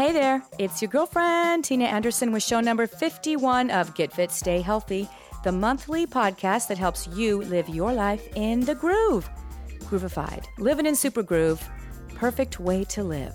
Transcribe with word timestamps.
Hey 0.00 0.12
there, 0.12 0.42
it's 0.58 0.80
your 0.80 0.90
girlfriend, 0.90 1.62
Tina 1.62 1.84
Anderson, 1.84 2.32
with 2.32 2.42
show 2.42 2.60
number 2.60 2.86
51 2.86 3.70
of 3.70 3.94
Get 3.94 4.10
Fit, 4.10 4.30
Stay 4.30 4.62
Healthy, 4.62 5.06
the 5.44 5.52
monthly 5.52 6.06
podcast 6.06 6.68
that 6.68 6.78
helps 6.78 7.06
you 7.08 7.42
live 7.42 7.68
your 7.68 7.92
life 7.92 8.26
in 8.34 8.60
the 8.60 8.74
groove. 8.74 9.28
Groovified, 9.80 10.46
living 10.56 10.86
in 10.86 10.96
super 10.96 11.22
groove, 11.22 11.62
perfect 12.14 12.58
way 12.58 12.82
to 12.84 13.04
live. 13.04 13.34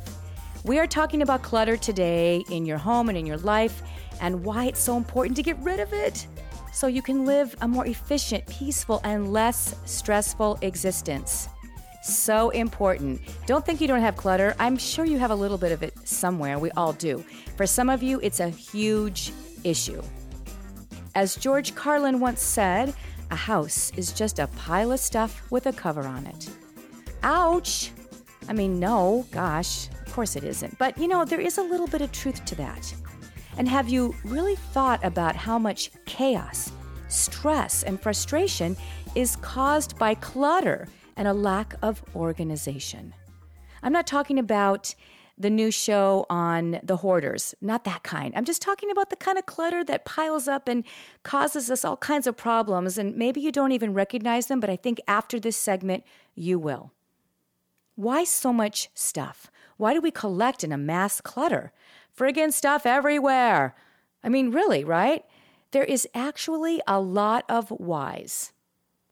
We 0.63 0.79
are 0.79 0.87
talking 0.87 1.21
about 1.21 1.43
clutter 1.43 1.77
today 1.77 2.43
in 2.49 2.65
your 2.65 2.79
home 2.79 3.09
and 3.09 3.17
in 3.19 3.27
your 3.27 3.37
life 3.37 3.83
and 4.19 4.43
why 4.43 4.65
it's 4.65 4.79
so 4.79 4.97
important 4.97 5.35
to 5.35 5.43
get 5.43 5.59
rid 5.59 5.79
of 5.79 5.93
it 5.93 6.25
so 6.73 6.87
you 6.87 7.03
can 7.03 7.25
live 7.25 7.55
a 7.61 7.67
more 7.67 7.85
efficient, 7.85 8.43
peaceful, 8.47 9.01
and 9.03 9.31
less 9.31 9.75
stressful 9.85 10.57
existence. 10.63 11.47
So 12.05 12.51
important. 12.51 13.19
Don't 13.47 13.65
think 13.65 13.81
you 13.81 13.87
don't 13.87 14.01
have 14.01 14.15
clutter. 14.15 14.55
I'm 14.59 14.77
sure 14.77 15.05
you 15.05 15.17
have 15.17 15.31
a 15.31 15.35
little 15.35 15.57
bit 15.57 15.71
of 15.71 15.81
it 15.81 15.95
somewhere. 16.07 16.59
We 16.59 16.69
all 16.71 16.93
do. 16.93 17.25
For 17.57 17.65
some 17.65 17.89
of 17.89 18.03
you, 18.03 18.19
it's 18.21 18.39
a 18.39 18.47
huge 18.47 19.33
issue. 19.63 20.03
As 21.15 21.35
George 21.35 21.73
Carlin 21.73 22.19
once 22.19 22.43
said, 22.43 22.93
a 23.31 23.35
house 23.35 23.91
is 23.97 24.13
just 24.13 24.37
a 24.37 24.45
pile 24.45 24.91
of 24.91 24.99
stuff 24.99 25.51
with 25.51 25.65
a 25.65 25.73
cover 25.73 26.03
on 26.03 26.27
it. 26.27 26.47
Ouch! 27.23 27.91
I 28.47 28.53
mean, 28.53 28.79
no, 28.79 29.25
gosh, 29.31 29.87
of 30.05 30.13
course 30.13 30.35
it 30.35 30.43
isn't. 30.43 30.77
But 30.77 30.99
you 30.99 31.07
know, 31.07 31.25
there 31.25 31.41
is 31.41 31.57
a 31.57 31.63
little 31.63 31.87
bit 31.87 32.01
of 32.01 32.11
truth 32.11 32.45
to 32.45 32.55
that. 32.55 32.93
And 33.57 33.67
have 33.67 33.89
you 33.89 34.13
really 34.23 34.57
thought 34.57 35.03
about 35.03 35.35
how 35.35 35.57
much 35.57 35.89
chaos, 36.05 36.71
stress, 37.07 37.81
and 37.81 37.99
frustration 37.99 38.77
is 39.15 39.37
caused 39.37 39.97
by 39.97 40.13
clutter 40.13 40.87
and 41.15 41.27
a 41.27 41.33
lack 41.33 41.75
of 41.81 42.03
organization? 42.15 43.13
I'm 43.81 43.93
not 43.93 44.07
talking 44.07 44.39
about 44.39 44.95
the 45.37 45.49
new 45.49 45.69
show 45.69 46.25
on 46.29 46.79
the 46.81 46.97
hoarders, 46.97 47.53
not 47.59 47.83
that 47.83 48.03
kind. 48.03 48.33
I'm 48.35 48.45
just 48.45 48.61
talking 48.61 48.89
about 48.89 49.09
the 49.09 49.15
kind 49.15 49.37
of 49.37 49.45
clutter 49.45 49.83
that 49.83 50.05
piles 50.05 50.47
up 50.47 50.67
and 50.67 50.85
causes 51.23 51.69
us 51.69 51.83
all 51.83 51.97
kinds 51.97 52.25
of 52.25 52.37
problems. 52.37 52.97
And 52.97 53.15
maybe 53.17 53.41
you 53.41 53.51
don't 53.51 53.73
even 53.73 53.93
recognize 53.93 54.47
them, 54.47 54.59
but 54.59 54.69
I 54.69 54.77
think 54.77 55.01
after 55.07 55.39
this 55.39 55.57
segment, 55.57 56.03
you 56.35 56.57
will. 56.57 56.91
Why 57.95 58.23
so 58.23 58.53
much 58.53 58.89
stuff? 58.93 59.51
Why 59.77 59.93
do 59.93 60.01
we 60.01 60.11
collect 60.11 60.63
and 60.63 60.71
amass 60.71 61.19
clutter? 61.19 61.73
Friggin' 62.17 62.53
stuff 62.53 62.85
everywhere. 62.85 63.75
I 64.23 64.29
mean, 64.29 64.51
really, 64.51 64.83
right? 64.85 65.25
There 65.71 65.83
is 65.83 66.07
actually 66.15 66.81
a 66.87 66.99
lot 67.01 67.43
of 67.49 67.69
whys. 67.69 68.53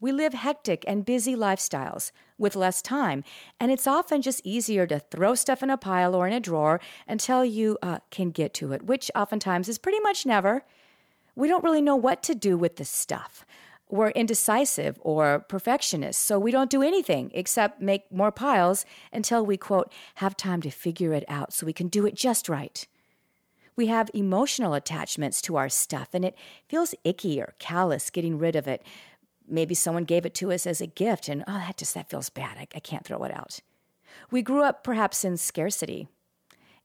We 0.04 0.12
live 0.12 0.34
hectic 0.34 0.84
and 0.86 1.06
busy 1.06 1.34
lifestyles 1.34 2.12
with 2.38 2.58
less 2.58 2.82
time, 2.82 3.24
and 3.58 3.72
it's 3.72 3.88
often 3.88 4.22
just 4.22 4.42
easier 4.44 4.86
to 4.86 5.00
throw 5.00 5.34
stuff 5.34 5.64
in 5.64 5.70
a 5.70 5.78
pile 5.78 6.14
or 6.14 6.28
in 6.28 6.34
a 6.34 6.42
drawer 6.42 6.82
until 7.08 7.46
you 7.46 7.78
uh, 7.82 8.00
can 8.12 8.32
get 8.32 8.54
to 8.56 8.74
it, 8.74 8.84
which 8.84 9.10
oftentimes 9.16 9.70
is 9.70 9.78
pretty 9.78 10.02
much 10.02 10.26
never. 10.26 10.66
We 11.38 11.48
don't 11.48 11.64
really 11.64 11.82
know 11.82 11.96
what 11.96 12.22
to 12.24 12.36
do 12.36 12.58
with 12.58 12.76
the 12.76 12.84
stuff. 12.84 13.46
We're 13.90 14.10
indecisive 14.10 15.00
or 15.04 15.46
perfectionists, 15.48 16.22
so 16.22 16.38
we 16.38 16.52
don't 16.52 16.70
do 16.70 16.84
anything 16.84 17.32
except 17.34 17.82
make 17.82 18.12
more 18.12 18.34
piles 18.34 18.86
until 19.14 19.46
we, 19.46 19.56
quote, 19.56 19.90
have 20.16 20.36
time 20.36 20.62
to 20.64 20.70
figure 20.70 21.14
it 21.14 21.24
out 21.30 21.54
so 21.54 21.66
we 21.66 21.72
can 21.72 21.88
do 21.88 22.06
it 22.06 22.16
just 22.16 22.50
right. 22.50 22.86
We 23.78 23.88
have 23.88 24.12
emotional 24.14 24.74
attachments 24.74 25.42
to 25.44 25.56
our 25.56 25.70
stuff, 25.70 26.10
and 26.14 26.26
it 26.26 26.36
feels 26.68 26.94
icky 27.06 27.40
or 27.40 27.56
callous 27.58 28.10
getting 28.10 28.38
rid 28.38 28.58
of 28.58 28.68
it. 28.68 28.84
Maybe 29.54 29.76
someone 29.76 30.04
gave 30.04 30.26
it 30.26 30.34
to 30.36 30.52
us 30.52 30.66
as 30.66 30.82
a 30.82 30.88
gift, 30.88 31.30
and 31.30 31.44
oh, 31.48 31.54
that 31.54 31.78
just 31.78 31.94
that 31.94 32.10
feels 32.10 32.30
bad. 32.30 32.58
I, 32.58 32.68
I 32.76 32.80
can't 32.80 33.06
throw 33.06 33.24
it 33.24 33.34
out. 33.34 33.60
We 34.32 34.42
grew 34.42 34.64
up 34.64 34.84
perhaps 34.84 35.24
in 35.24 35.38
scarcity, 35.38 36.08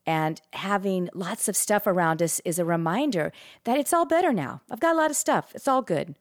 and 0.04 0.40
having 0.52 1.08
lots 1.14 1.48
of 1.48 1.56
stuff 1.56 1.86
around 1.86 2.22
us 2.22 2.40
is 2.44 2.58
a 2.58 2.64
reminder 2.64 3.32
that 3.64 3.78
it's 3.78 3.92
all 3.92 4.04
better 4.04 4.32
now. 4.32 4.60
I've 4.70 4.80
got 4.80 4.94
a 4.94 4.98
lot 4.98 5.10
of 5.10 5.16
stuff. 5.16 5.52
It's 5.54 5.66
all 5.66 5.82
good. 5.82 6.14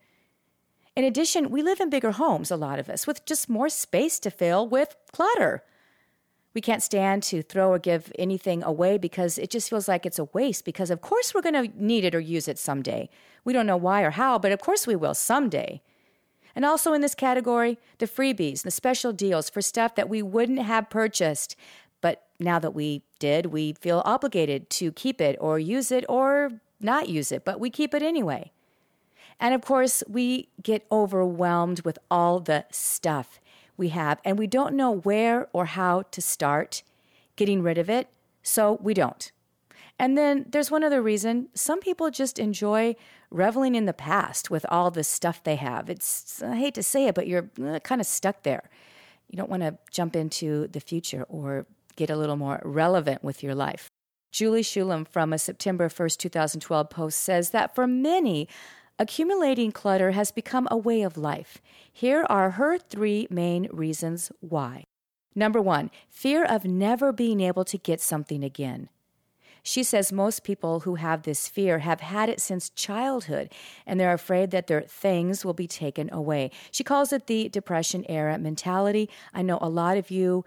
In 0.96 1.04
addition, 1.04 1.52
we 1.52 1.62
live 1.62 1.80
in 1.80 1.90
bigger 1.90 2.12
homes, 2.12 2.50
a 2.50 2.56
lot 2.56 2.80
of 2.80 2.90
us, 2.90 3.06
with 3.06 3.26
just 3.26 3.50
more 3.50 3.70
space 3.70 4.18
to 4.20 4.32
fill 4.32 4.68
with 4.68 4.96
clutter. 5.12 5.64
We 6.54 6.62
can't 6.62 6.82
stand 6.82 7.24
to 7.24 7.44
throw 7.44 7.70
or 7.70 7.78
give 7.78 8.12
anything 8.18 8.64
away 8.64 8.98
because 8.98 9.38
it 9.38 9.52
just 9.52 9.70
feels 9.70 9.88
like 9.88 10.06
it's 10.06 10.18
a 10.18 10.24
waste, 10.34 10.66
because 10.66 10.90
of 10.90 11.02
course 11.02 11.34
we're 11.34 11.44
going 11.44 11.70
to 11.70 11.84
need 11.84 12.04
it 12.04 12.16
or 12.16 12.20
use 12.20 12.48
it 12.48 12.58
someday. 12.58 13.10
We 13.44 13.54
don't 13.54 13.68
know 13.68 13.78
why 13.78 14.02
or 14.02 14.12
how, 14.12 14.40
but 14.40 14.52
of 14.52 14.60
course 14.60 14.88
we 14.88 14.96
will 14.96 15.14
someday. 15.14 15.82
And 16.58 16.66
also 16.66 16.94
in 16.94 17.02
this 17.02 17.14
category, 17.14 17.78
the 18.00 18.08
freebies, 18.08 18.64
the 18.64 18.72
special 18.72 19.14
deals 19.14 19.48
for 19.48 19.62
stuff 19.62 19.94
that 19.94 20.10
we 20.10 20.24
wouldn't 20.24 20.58
have 20.58 20.90
purchased. 20.90 21.56
But 22.02 22.24
now 22.40 22.58
that 22.58 22.74
we 22.74 23.04
did, 23.20 23.46
we 23.46 23.74
feel 23.74 24.02
obligated 24.06 24.68
to 24.72 24.92
keep 24.92 25.22
it 25.22 25.38
or 25.40 25.60
use 25.60 25.92
it 25.92 26.04
or 26.10 26.54
not 26.80 27.10
use 27.10 27.32
it, 27.32 27.46
but 27.46 27.60
we 27.60 27.70
keep 27.70 27.94
it 27.94 28.02
anyway. 28.02 28.52
And 29.40 29.54
of 29.54 29.62
course, 29.62 30.04
we 30.08 30.50
get 30.64 30.84
overwhelmed 30.92 31.82
with 31.82 32.00
all 32.10 32.40
the 32.40 32.66
stuff 32.72 33.40
we 33.78 33.90
have, 33.90 34.20
and 34.26 34.40
we 34.40 34.48
don't 34.48 34.74
know 34.74 34.90
where 34.90 35.50
or 35.54 35.66
how 35.66 36.06
to 36.10 36.22
start 36.24 36.82
getting 37.36 37.62
rid 37.62 37.78
of 37.78 37.88
it, 37.88 38.08
so 38.42 38.80
we 38.82 38.96
don't. 38.96 39.32
And 40.00 40.18
then 40.18 40.46
there's 40.50 40.70
one 40.70 40.84
other 40.84 41.02
reason 41.02 41.50
some 41.54 41.80
people 41.80 42.12
just 42.12 42.38
enjoy 42.38 42.96
reveling 43.32 43.76
in 43.76 43.86
the 43.86 43.94
past 43.94 44.50
with 44.50 44.66
all 44.70 44.92
the 44.92 45.04
stuff 45.04 45.44
they 45.44 45.56
have. 45.56 45.90
It's, 45.90 46.42
I 46.42 46.56
hate 46.56 46.76
to 46.76 46.84
say 46.84 47.08
it, 47.08 47.16
but 47.16 47.28
you're 47.28 47.50
uh, 47.64 47.80
kind 47.80 48.00
of 48.00 48.08
stuck 48.08 48.44
there. 48.44 48.70
You 49.30 49.38
don't 49.38 49.50
want 49.50 49.64
to 49.64 49.78
jump 49.92 50.16
into 50.16 50.68
the 50.68 50.80
future 50.80 51.26
or 51.28 51.66
get 51.96 52.10
a 52.10 52.16
little 52.16 52.38
more 52.38 52.62
relevant 52.64 53.24
with 53.24 53.44
your 53.44 53.56
life. 53.56 53.88
Julie 54.32 54.62
Shulam 54.62 55.08
from 55.08 55.34
a 55.34 55.40
September 55.40 55.90
1st, 55.90 56.18
2012 56.18 56.90
post 56.90 57.20
says 57.20 57.50
that 57.50 57.74
for 57.74 57.88
many, 57.88 58.48
Accumulating 59.00 59.72
clutter 59.72 60.12
has 60.12 60.32
become 60.32 60.68
a 60.72 60.78
way 60.78 61.04
of 61.04 61.18
life. 61.18 61.62
Here 61.94 62.26
are 62.30 62.52
her 62.52 62.80
three 62.80 63.28
main 63.30 63.68
reasons 63.72 64.32
why. 64.40 64.86
Number 65.36 65.62
one, 65.62 65.92
fear 66.10 66.44
of 66.44 66.66
never 66.66 67.12
being 67.12 67.40
able 67.40 67.64
to 67.66 67.78
get 67.78 68.02
something 68.02 68.44
again. 68.44 68.90
She 69.68 69.84
says 69.84 70.14
most 70.14 70.46
people 70.46 70.80
who 70.80 70.96
have 70.96 71.24
this 71.24 71.50
fear 71.50 71.80
have 71.80 72.00
had 72.00 72.30
it 72.30 72.40
since 72.40 72.70
childhood 72.70 73.52
and 73.86 74.00
they're 74.00 74.14
afraid 74.14 74.52
that 74.52 74.68
their 74.68 74.84
things 74.84 75.44
will 75.44 75.54
be 75.54 75.68
taken 75.68 76.10
away. 76.10 76.52
She 76.72 76.86
calls 76.86 77.12
it 77.12 77.28
the 77.28 77.50
Depression 77.50 78.06
era 78.08 78.38
mentality. 78.38 79.10
I 79.34 79.42
know 79.42 79.60
a 79.62 79.68
lot 79.68 79.98
of 79.98 80.10
you 80.10 80.46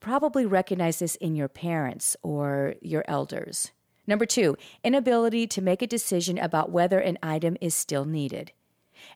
probably 0.00 0.46
recognize 0.46 1.00
this 1.00 1.16
in 1.16 1.36
your 1.36 1.48
parents 1.48 2.16
or 2.22 2.76
your 2.80 3.04
elders. 3.06 3.72
Number 4.06 4.24
two, 4.24 4.56
inability 4.82 5.46
to 5.48 5.60
make 5.60 5.82
a 5.82 5.86
decision 5.86 6.38
about 6.38 6.72
whether 6.72 7.00
an 7.00 7.18
item 7.22 7.58
is 7.60 7.74
still 7.74 8.06
needed. 8.06 8.52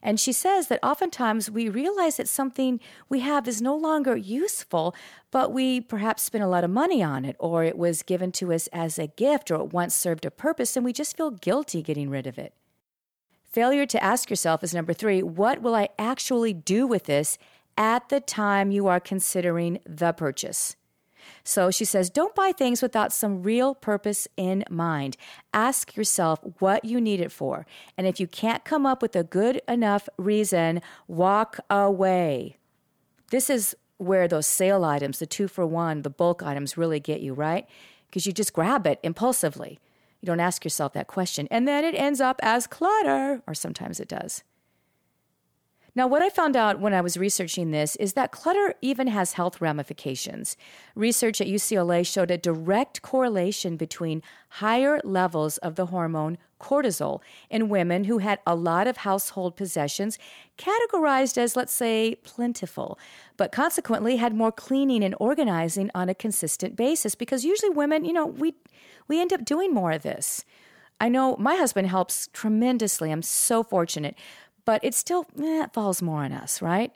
And 0.01 0.19
she 0.19 0.31
says 0.31 0.67
that 0.67 0.83
oftentimes 0.83 1.49
we 1.49 1.69
realize 1.69 2.17
that 2.17 2.29
something 2.29 2.79
we 3.09 3.19
have 3.21 3.47
is 3.47 3.61
no 3.61 3.75
longer 3.75 4.15
useful, 4.15 4.95
but 5.31 5.51
we 5.51 5.81
perhaps 5.81 6.23
spent 6.23 6.43
a 6.43 6.47
lot 6.47 6.63
of 6.63 6.69
money 6.69 7.01
on 7.03 7.25
it, 7.25 7.35
or 7.39 7.63
it 7.63 7.77
was 7.77 8.03
given 8.03 8.31
to 8.33 8.53
us 8.53 8.67
as 8.73 8.99
a 8.99 9.07
gift, 9.07 9.51
or 9.51 9.61
it 9.61 9.73
once 9.73 9.95
served 9.95 10.25
a 10.25 10.31
purpose, 10.31 10.75
and 10.75 10.85
we 10.85 10.93
just 10.93 11.17
feel 11.17 11.31
guilty 11.31 11.81
getting 11.81 12.09
rid 12.09 12.27
of 12.27 12.37
it. 12.37 12.53
Failure 13.43 13.85
to 13.85 14.03
ask 14.03 14.29
yourself 14.29 14.63
is 14.63 14.73
number 14.73 14.93
three 14.93 15.21
what 15.21 15.61
will 15.61 15.75
I 15.75 15.89
actually 15.99 16.53
do 16.53 16.87
with 16.87 17.03
this 17.03 17.37
at 17.77 18.09
the 18.09 18.19
time 18.19 18.71
you 18.71 18.87
are 18.87 18.99
considering 18.99 19.79
the 19.85 20.11
purchase? 20.11 20.75
So 21.43 21.71
she 21.71 21.83
says, 21.83 22.09
don't 22.09 22.33
buy 22.35 22.53
things 22.53 22.81
without 22.81 23.11
some 23.11 23.43
real 23.43 23.75
purpose 23.75 24.27
in 24.37 24.63
mind. 24.69 25.17
Ask 25.53 25.97
yourself 25.97 26.39
what 26.59 26.85
you 26.85 27.01
need 27.01 27.19
it 27.19 27.31
for. 27.31 27.65
And 27.97 28.07
if 28.07 28.19
you 28.19 28.27
can't 28.27 28.63
come 28.63 28.85
up 28.85 29.01
with 29.01 29.15
a 29.15 29.23
good 29.23 29.61
enough 29.67 30.07
reason, 30.17 30.81
walk 31.07 31.59
away. 31.69 32.57
This 33.29 33.49
is 33.49 33.75
where 33.97 34.27
those 34.27 34.47
sale 34.47 34.85
items, 34.85 35.19
the 35.19 35.25
two 35.25 35.47
for 35.47 35.65
one, 35.65 36.01
the 36.01 36.09
bulk 36.09 36.41
items 36.43 36.77
really 36.77 36.99
get 36.99 37.21
you, 37.21 37.33
right? 37.33 37.67
Because 38.07 38.25
you 38.25 38.31
just 38.31 38.53
grab 38.53 38.87
it 38.87 38.99
impulsively. 39.03 39.79
You 40.21 40.27
don't 40.27 40.39
ask 40.39 40.63
yourself 40.63 40.93
that 40.93 41.07
question. 41.07 41.47
And 41.51 41.67
then 41.67 41.83
it 41.83 41.95
ends 41.95 42.21
up 42.21 42.39
as 42.41 42.67
clutter, 42.67 43.41
or 43.45 43.53
sometimes 43.53 43.99
it 43.99 44.07
does. 44.07 44.43
Now, 45.95 46.07
what 46.07 46.23
I 46.23 46.29
found 46.29 46.55
out 46.55 46.79
when 46.79 46.93
I 46.95 47.01
was 47.01 47.17
researching 47.17 47.69
this 47.69 47.95
is 47.97 48.13
that 48.13 48.31
clutter 48.31 48.73
even 48.81 49.07
has 49.07 49.33
health 49.33 49.61
ramifications. 49.61 50.57
Research 50.95 51.39
at 51.39 51.47
UCLA 51.47 52.03
showed 52.05 52.31
a 52.31 52.37
direct 52.37 53.03
correlation 53.03 53.77
between 53.77 54.23
higher 54.49 54.99
levels 55.03 55.57
of 55.59 55.75
the 55.75 55.87
hormone 55.87 56.39
cortisol 56.59 57.19
in 57.47 57.69
women 57.69 58.05
who 58.05 58.17
had 58.19 58.39
a 58.47 58.55
lot 58.55 58.87
of 58.87 58.97
household 58.97 59.55
possessions 59.55 60.17
categorized 60.57 61.37
as, 61.37 61.55
let's 61.55 61.73
say, 61.73 62.15
plentiful, 62.23 62.97
but 63.37 63.51
consequently 63.51 64.15
had 64.15 64.33
more 64.33 64.51
cleaning 64.51 65.03
and 65.03 65.13
organizing 65.19 65.91
on 65.93 66.09
a 66.09 66.15
consistent 66.15 66.75
basis 66.75 67.13
because 67.13 67.45
usually 67.45 67.69
women, 67.69 68.03
you 68.03 68.13
know, 68.13 68.25
we, 68.25 68.55
we 69.07 69.21
end 69.21 69.31
up 69.31 69.45
doing 69.45 69.71
more 69.71 69.91
of 69.91 70.01
this. 70.01 70.43
I 70.99 71.09
know 71.09 71.35
my 71.37 71.55
husband 71.55 71.89
helps 71.89 72.29
tremendously. 72.33 73.11
I'm 73.11 73.21
so 73.21 73.61
fortunate 73.61 74.15
but 74.65 74.83
it 74.83 74.93
still 74.93 75.25
eh, 75.41 75.67
falls 75.73 76.01
more 76.01 76.23
on 76.23 76.31
us, 76.31 76.61
right? 76.61 76.93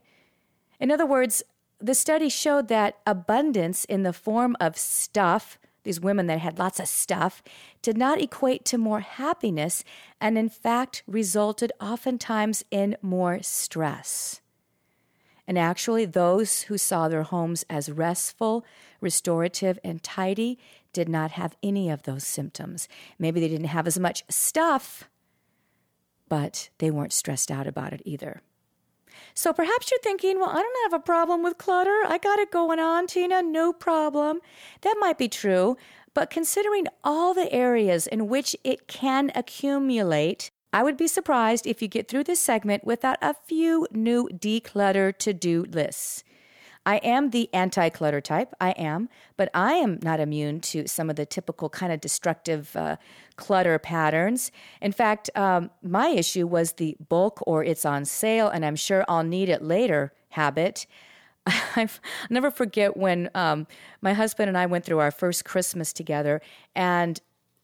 In 0.80 0.92
other 0.92 1.06
words, 1.06 1.44
the 1.80 1.96
study 1.96 2.30
showed 2.30 2.68
that 2.68 2.98
abundance 3.06 3.86
in 3.86 4.04
the 4.04 4.14
form 4.14 4.56
of 4.60 4.78
stuff, 4.78 5.60
these 5.84 6.00
women 6.00 6.28
that 6.28 6.40
had 6.40 6.60
lots 6.60 6.80
of 6.80 6.88
stuff, 6.88 7.44
did 7.82 7.98
not 7.98 8.22
equate 8.22 8.66
to 8.66 8.78
more 8.78 9.02
happiness 9.02 9.84
and, 10.20 10.38
in 10.38 10.50
fact, 10.50 11.04
resulted 11.08 11.72
oftentimes 11.80 12.64
in 12.72 12.98
more 13.02 13.40
stress. 13.42 14.42
And 15.48 15.58
actually, 15.58 16.06
those 16.06 16.64
who 16.64 16.78
saw 16.78 17.08
their 17.08 17.24
homes 17.24 17.64
as 17.70 17.90
restful, 17.90 18.66
restorative, 19.00 19.80
and 19.84 20.04
tidy 20.04 20.60
did 20.92 21.08
not 21.08 21.32
have 21.32 21.56
any 21.64 21.90
of 21.90 22.04
those 22.04 22.26
symptoms. 22.26 22.90
Maybe 23.18 23.40
they 23.40 23.48
didn't 23.48 23.68
have 23.68 23.88
as 23.88 23.98
much 23.98 24.24
stuff, 24.30 25.08
but 26.30 26.70
they 26.78 26.92
weren't 26.92 27.14
stressed 27.14 27.52
out 27.52 27.68
about 27.68 27.94
it 27.94 28.02
either. 28.06 28.42
So 29.34 29.54
perhaps 29.54 29.92
you're 29.92 30.00
thinking, 30.02 30.40
well, 30.40 30.50
I 30.50 30.62
don't 30.62 30.92
have 30.92 31.00
a 31.00 31.04
problem 31.04 31.44
with 31.44 31.58
clutter. 31.58 32.04
I 32.08 32.18
got 32.18 32.40
it 32.40 32.52
going 32.52 32.80
on, 32.80 33.08
Tina, 33.08 33.42
no 33.42 33.74
problem. 33.74 34.40
That 34.82 34.96
might 35.00 35.18
be 35.18 35.28
true, 35.28 35.78
but 36.14 36.30
considering 36.30 36.88
all 37.04 37.34
the 37.34 37.52
areas 37.52 38.08
in 38.08 38.28
which 38.28 38.56
it 38.64 38.88
can 38.88 39.32
accumulate, 39.36 40.52
I 40.74 40.84
would 40.84 40.98
be 40.98 41.08
surprised 41.08 41.66
if 41.66 41.82
you 41.82 41.88
get 41.88 42.08
through 42.08 42.26
this 42.26 42.40
segment 42.40 42.84
without 42.84 43.18
a 43.22 43.36
few 43.46 43.88
new 43.92 44.30
declutter 44.34 45.16
to 45.18 45.34
do 45.34 45.66
lists. 45.70 46.24
I 46.88 46.98
am 46.98 47.32
the 47.32 47.50
anti 47.54 47.90
clutter 47.90 48.22
type. 48.22 48.54
I 48.62 48.72
am, 48.72 49.10
but 49.36 49.50
I 49.54 49.74
am 49.74 50.00
not 50.02 50.22
immune 50.22 50.62
to 50.62 50.88
some 50.88 51.10
of 51.10 51.18
the 51.18 51.26
typical 51.26 51.70
kind 51.70 51.92
of 51.92 52.00
destructive 52.00 52.76
uh, 52.76 52.96
clutter 53.38 53.80
patterns. 53.80 54.52
In 54.82 54.92
fact, 54.92 55.30
um, 55.36 55.70
my 55.82 56.10
issue 56.10 56.46
was 56.46 56.74
the 56.74 56.98
bulk 57.08 57.40
or 57.48 57.64
it's 57.64 57.86
on 57.86 58.04
sale 58.04 58.50
and 58.50 58.66
I'm 58.66 58.76
sure 58.76 59.06
I'll 59.08 59.24
need 59.24 59.48
it 59.50 59.62
later 59.62 60.12
habit. 60.30 60.86
I'll 61.76 61.88
never 62.30 62.52
forget 62.52 62.98
when 62.98 63.30
um, 63.34 63.68
my 64.02 64.14
husband 64.14 64.50
and 64.50 64.58
I 64.58 64.66
went 64.66 64.84
through 64.84 65.00
our 65.00 65.12
first 65.12 65.46
Christmas 65.46 65.94
together 65.94 66.42
and 66.76 67.22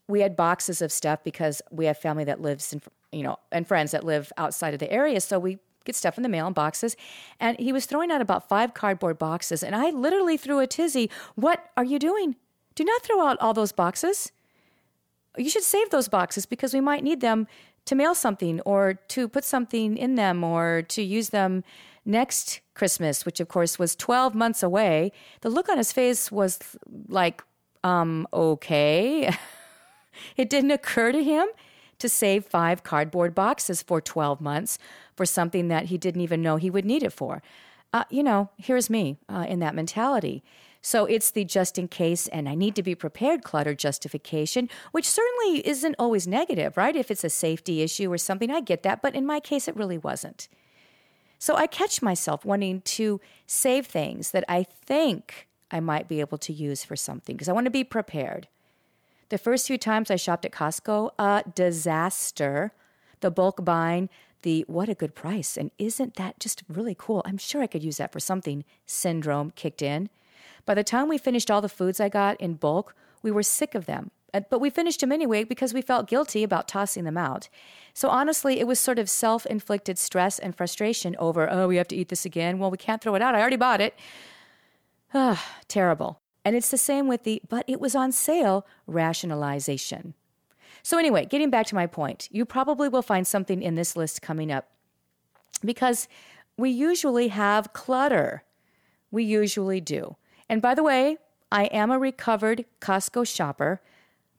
we 0.08 0.22
had 0.22 0.36
boxes 0.36 0.81
of 0.81 0.92
stuff 0.92 1.24
because 1.24 1.62
we 1.72 1.86
have 1.86 1.98
family 1.98 2.24
that 2.25 2.42
lives 2.42 2.74
in, 2.74 2.81
you 3.12 3.24
know, 3.24 3.38
and 3.52 3.68
friends 3.68 3.92
that 3.92 4.04
live 4.04 4.31
outside 4.38 4.74
of 4.74 4.80
the 4.80 4.92
area. 4.92 5.20
So 5.20 5.40
we 5.40 5.60
get 5.86 5.96
stuff 5.96 6.18
in 6.18 6.24
the 6.24 6.30
mail 6.30 6.48
in 6.48 6.54
boxes. 6.54 6.96
And 7.40 7.60
he 7.60 7.74
was 7.74 7.86
throwing 7.86 8.12
out 8.12 8.22
about 8.22 8.48
five 8.48 8.74
cardboard 8.74 9.18
boxes. 9.18 9.64
And 9.64 9.75
I 9.75 9.90
literally 9.90 10.38
threw 10.38 10.60
a 10.60 10.68
tizzy. 10.68 11.10
What 11.36 11.70
are 11.75 11.84
you 11.84 12.00
doing? 12.00 12.36
Do 12.75 12.84
not 12.84 13.02
throw 13.02 13.25
out 13.25 13.38
all 13.40 13.54
those 13.54 13.72
boxes. 13.72 14.31
You 15.38 15.50
should 15.50 15.63
save 15.63 15.89
those 15.89 16.07
boxes 16.07 16.45
because 16.45 16.74
we 16.74 16.81
might 16.81 17.03
need 17.03 17.21
them 17.21 17.47
to 17.85 17.95
mail 17.95 18.15
something 18.15 18.62
or 18.62 18.95
to 19.09 19.27
put 19.27 19.44
something 19.44 19.97
in 19.97 20.15
them 20.15 20.44
or 20.44 20.83
to 20.89 21.01
use 21.01 21.30
them 21.30 21.63
next 22.06 22.62
Christmas, 22.74 23.25
which 23.25 23.39
of 23.39 23.47
course 23.47 23.80
was 23.80 23.95
12 23.95 24.35
months 24.35 24.63
away. 24.63 25.12
The 25.41 25.50
look 25.50 25.69
on 25.69 25.77
his 25.77 25.91
face 25.91 26.31
was 26.31 26.59
like, 27.07 27.44
um, 27.83 28.27
okay. 28.33 29.33
it 30.38 30.50
didn't 30.50 30.71
occur 30.71 31.12
to 31.12 31.24
him 31.24 31.47
to 32.00 32.09
save 32.09 32.45
five 32.45 32.83
cardboard 32.83 33.33
boxes 33.36 33.81
for 33.81 34.01
12 34.01 34.41
months 34.41 34.77
for 35.15 35.25
something 35.25 35.68
that 35.69 35.86
he 35.86 35.97
didn't 35.97 36.21
even 36.21 36.41
know 36.41 36.57
he 36.57 36.69
would 36.69 36.86
need 36.86 37.03
it 37.03 37.13
for. 37.13 37.41
Uh, 37.94 38.03
you 38.09 38.24
know, 38.24 38.50
here's 38.57 38.89
me 38.89 39.18
uh, 39.29 39.45
in 39.47 39.59
that 39.59 39.75
mentality. 39.75 40.44
So 40.85 41.06
it's 41.06 41.31
the 41.31 41.45
just 41.45 41.80
in 41.80 41.88
case 41.88 42.27
and 42.27 42.47
I 42.47 42.56
need 42.56 42.75
to 42.75 42.83
be 42.83 42.94
prepared 42.94 43.41
clutter 43.44 43.74
justification, 43.74 44.69
which 44.91 45.09
certainly 45.09 45.65
isn't 45.65 45.95
always 45.97 46.27
negative, 46.27 46.75
right? 46.75 46.95
If 46.95 47.09
it's 47.09 47.24
a 47.24 47.30
safety 47.30 47.81
issue 47.81 48.12
or 48.12 48.18
something, 48.18 48.51
I 48.51 48.59
get 48.59 48.83
that. 48.83 49.01
But 49.01 49.15
in 49.15 49.25
my 49.25 49.39
case, 49.39 49.69
it 49.69 49.77
really 49.77 49.97
wasn't. 49.97 50.50
So 51.39 51.56
I 51.56 51.68
catch 51.68 52.01
myself 52.01 52.44
wanting 52.44 52.81
to 52.81 53.21
save 53.47 53.88
things 53.88 54.31
that 54.31 54.44
I 54.50 54.63
think 54.63 55.47
I 55.71 55.80
might 55.80 56.09
be 56.09 56.19
able 56.19 56.38
to 56.39 56.51
use 56.51 56.83
for 56.83 56.97
something 56.97 57.36
because 57.36 57.47
I 57.47 57.53
want 57.53 57.65
to 57.65 57.71
be 57.71 57.86
prepared. 57.86 58.50
The 59.29 59.38
first 59.38 59.68
few 59.68 59.77
times 59.77 60.12
I 60.12 60.18
shopped 60.18 60.44
at 60.44 60.51
Costco, 60.51 61.12
a 61.18 61.44
disaster. 61.56 62.74
The 63.21 63.31
bulk 63.31 63.63
buying, 63.63 64.09
the 64.41 64.65
what 64.68 64.89
a 64.89 64.94
good 64.94 65.15
price, 65.15 65.56
and 65.56 65.71
isn't 65.77 66.15
that 66.15 66.41
just 66.41 66.62
really 66.68 66.94
cool? 66.94 67.21
I'm 67.24 67.38
sure 67.38 67.62
I 67.62 67.68
could 67.68 67.86
use 67.86 67.97
that 67.97 68.12
for 68.12 68.19
something 68.19 68.65
syndrome 68.86 69.51
kicked 69.51 69.81
in. 69.81 70.09
By 70.65 70.74
the 70.74 70.83
time 70.83 71.10
we 71.10 71.18
finished 71.18 71.51
all 71.51 71.62
the 71.62 71.69
foods 71.69 72.00
I 72.00 72.10
got 72.10 72.39
in 72.39 72.56
bulk, 72.56 72.95
we 73.21 73.31
were 73.31 73.44
sick 73.44 73.75
of 73.75 73.86
them. 73.86 74.12
Uh, 74.33 74.42
but 74.50 74.60
we 74.60 74.69
finished 74.69 75.01
them 75.01 75.12
anyway 75.12 75.44
because 75.44 75.74
we 75.74 75.81
felt 75.81 76.07
guilty 76.07 76.44
about 76.44 76.68
tossing 76.68 77.04
them 77.04 77.18
out. 77.18 77.50
So 77.94 78.10
honestly, 78.10 78.60
it 78.60 78.68
was 78.68 78.80
sort 78.80 78.98
of 78.98 79.10
self 79.10 79.45
inflicted 79.45 79.98
stress 79.98 80.39
and 80.39 80.56
frustration 80.56 81.15
over, 81.19 81.50
oh, 81.51 81.68
we 81.68 81.77
have 81.77 81.88
to 81.89 81.95
eat 81.95 82.10
this 82.10 82.25
again. 82.25 82.60
Well, 82.60 82.71
we 82.71 82.77
can't 82.77 83.01
throw 83.01 83.15
it 83.15 83.21
out. 83.21 83.36
I 83.36 83.42
already 83.42 83.57
bought 83.57 83.81
it. 83.81 83.94
Ah, 85.13 85.44
terrible. 85.68 86.19
And 86.45 86.56
it's 86.56 86.71
the 86.71 86.77
same 86.77 87.07
with 87.07 87.24
the, 87.24 87.42
but 87.48 87.63
it 87.68 87.80
was 87.80 87.95
on 87.95 88.12
sale 88.12 88.65
rationalization. 88.88 90.13
So, 90.81 90.98
anyway, 90.98 91.25
getting 91.25 91.50
back 91.50 91.68
to 91.68 91.75
my 91.75 91.88
point, 91.88 92.27
you 92.30 92.44
probably 92.44 92.89
will 92.89 93.01
find 93.01 93.25
something 93.25 93.62
in 93.62 93.75
this 93.75 93.95
list 93.95 94.21
coming 94.21 94.51
up 94.51 94.68
because 95.63 96.10
we 96.57 96.69
usually 96.69 97.30
have 97.30 97.71
clutter. 97.71 98.44
We 99.10 99.24
usually 99.24 99.80
do. 99.80 100.18
And 100.50 100.62
by 100.62 100.75
the 100.75 100.84
way, 100.84 101.18
I 101.51 101.66
am 101.66 101.92
a 101.92 102.00
recovered 102.00 102.66
Costco 102.81 103.28
shopper, 103.28 103.81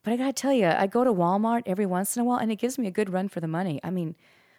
but 0.03 0.13
I 0.13 0.17
gotta 0.17 0.33
tell 0.33 0.53
you, 0.53 0.67
I 0.67 0.87
go 0.87 1.03
to 1.03 1.13
Walmart 1.13 1.63
every 1.65 1.85
once 1.85 2.15
in 2.15 2.21
a 2.21 2.25
while 2.25 2.37
and 2.37 2.51
it 2.51 2.57
gives 2.57 2.77
me 2.77 2.87
a 2.87 2.91
good 2.91 3.11
run 3.11 3.29
for 3.29 3.39
the 3.39 3.47
money. 3.47 3.79
I 3.83 3.89
mean, 3.89 4.15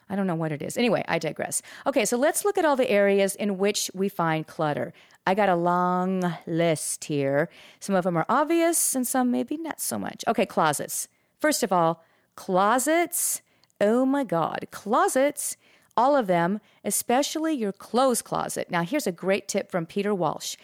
I 0.08 0.16
don't 0.16 0.26
know 0.26 0.34
what 0.34 0.52
it 0.52 0.62
is. 0.62 0.76
Anyway, 0.76 1.04
I 1.08 1.18
digress. 1.18 1.62
Okay, 1.86 2.04
so 2.04 2.16
let's 2.16 2.44
look 2.44 2.56
at 2.56 2.64
all 2.64 2.76
the 2.76 2.90
areas 2.90 3.34
in 3.34 3.58
which 3.58 3.90
we 3.92 4.08
find 4.08 4.46
clutter. 4.46 4.92
I 5.26 5.34
got 5.34 5.48
a 5.48 5.56
long 5.56 6.36
list 6.46 7.04
here. 7.04 7.48
Some 7.80 7.94
of 7.94 8.04
them 8.04 8.16
are 8.16 8.26
obvious 8.28 8.94
and 8.94 9.06
some 9.06 9.30
maybe 9.30 9.56
not 9.56 9.80
so 9.80 9.98
much. 9.98 10.24
Okay, 10.28 10.46
closets. 10.46 11.08
First 11.40 11.62
of 11.62 11.72
all, 11.72 12.04
closets. 12.36 13.42
Oh 13.80 14.06
my 14.06 14.24
God, 14.24 14.68
closets. 14.70 15.56
All 15.96 16.14
of 16.14 16.26
them, 16.26 16.60
especially 16.84 17.54
your 17.54 17.72
clothes 17.72 18.22
closet. 18.22 18.70
Now, 18.70 18.82
here's 18.82 19.06
a 19.06 19.12
great 19.12 19.48
tip 19.48 19.70
from 19.70 19.86
Peter 19.86 20.14
Walsh. 20.14 20.56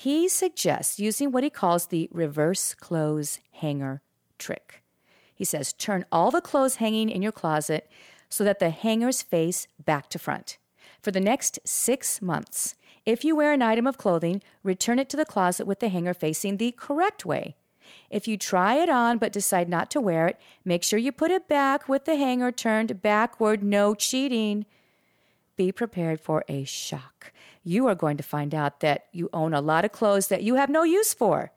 He 0.00 0.28
suggests 0.28 1.00
using 1.00 1.32
what 1.32 1.42
he 1.42 1.50
calls 1.50 1.86
the 1.88 2.08
reverse 2.12 2.72
clothes 2.72 3.40
hanger 3.54 4.00
trick. 4.38 4.84
He 5.34 5.44
says, 5.44 5.72
turn 5.72 6.04
all 6.12 6.30
the 6.30 6.40
clothes 6.40 6.76
hanging 6.76 7.10
in 7.10 7.20
your 7.20 7.32
closet 7.32 7.90
so 8.28 8.44
that 8.44 8.60
the 8.60 8.70
hangers 8.70 9.22
face 9.22 9.66
back 9.84 10.08
to 10.10 10.18
front. 10.20 10.56
For 11.02 11.10
the 11.10 11.18
next 11.18 11.58
six 11.64 12.22
months, 12.22 12.76
if 13.04 13.24
you 13.24 13.34
wear 13.34 13.52
an 13.52 13.60
item 13.60 13.88
of 13.88 13.98
clothing, 13.98 14.40
return 14.62 15.00
it 15.00 15.08
to 15.08 15.16
the 15.16 15.24
closet 15.24 15.66
with 15.66 15.80
the 15.80 15.88
hanger 15.88 16.14
facing 16.14 16.58
the 16.58 16.70
correct 16.70 17.26
way. 17.26 17.56
If 18.08 18.28
you 18.28 18.36
try 18.36 18.76
it 18.76 18.88
on 18.88 19.18
but 19.18 19.32
decide 19.32 19.68
not 19.68 19.90
to 19.90 20.00
wear 20.00 20.28
it, 20.28 20.38
make 20.64 20.84
sure 20.84 21.00
you 21.00 21.10
put 21.10 21.32
it 21.32 21.48
back 21.48 21.88
with 21.88 22.04
the 22.04 22.14
hanger 22.14 22.52
turned 22.52 23.02
backward. 23.02 23.64
No 23.64 23.96
cheating. 23.96 24.64
Be 25.56 25.72
prepared 25.72 26.20
for 26.20 26.44
a 26.46 26.62
shock. 26.62 27.32
You 27.68 27.86
are 27.86 27.94
going 27.94 28.16
to 28.16 28.22
find 28.22 28.54
out 28.54 28.80
that 28.80 29.08
you 29.12 29.28
own 29.30 29.52
a 29.52 29.60
lot 29.60 29.84
of 29.84 29.92
clothes 29.92 30.28
that 30.28 30.42
you 30.42 30.54
have 30.54 30.70
no 30.70 30.84
use 30.84 31.12
for, 31.12 31.52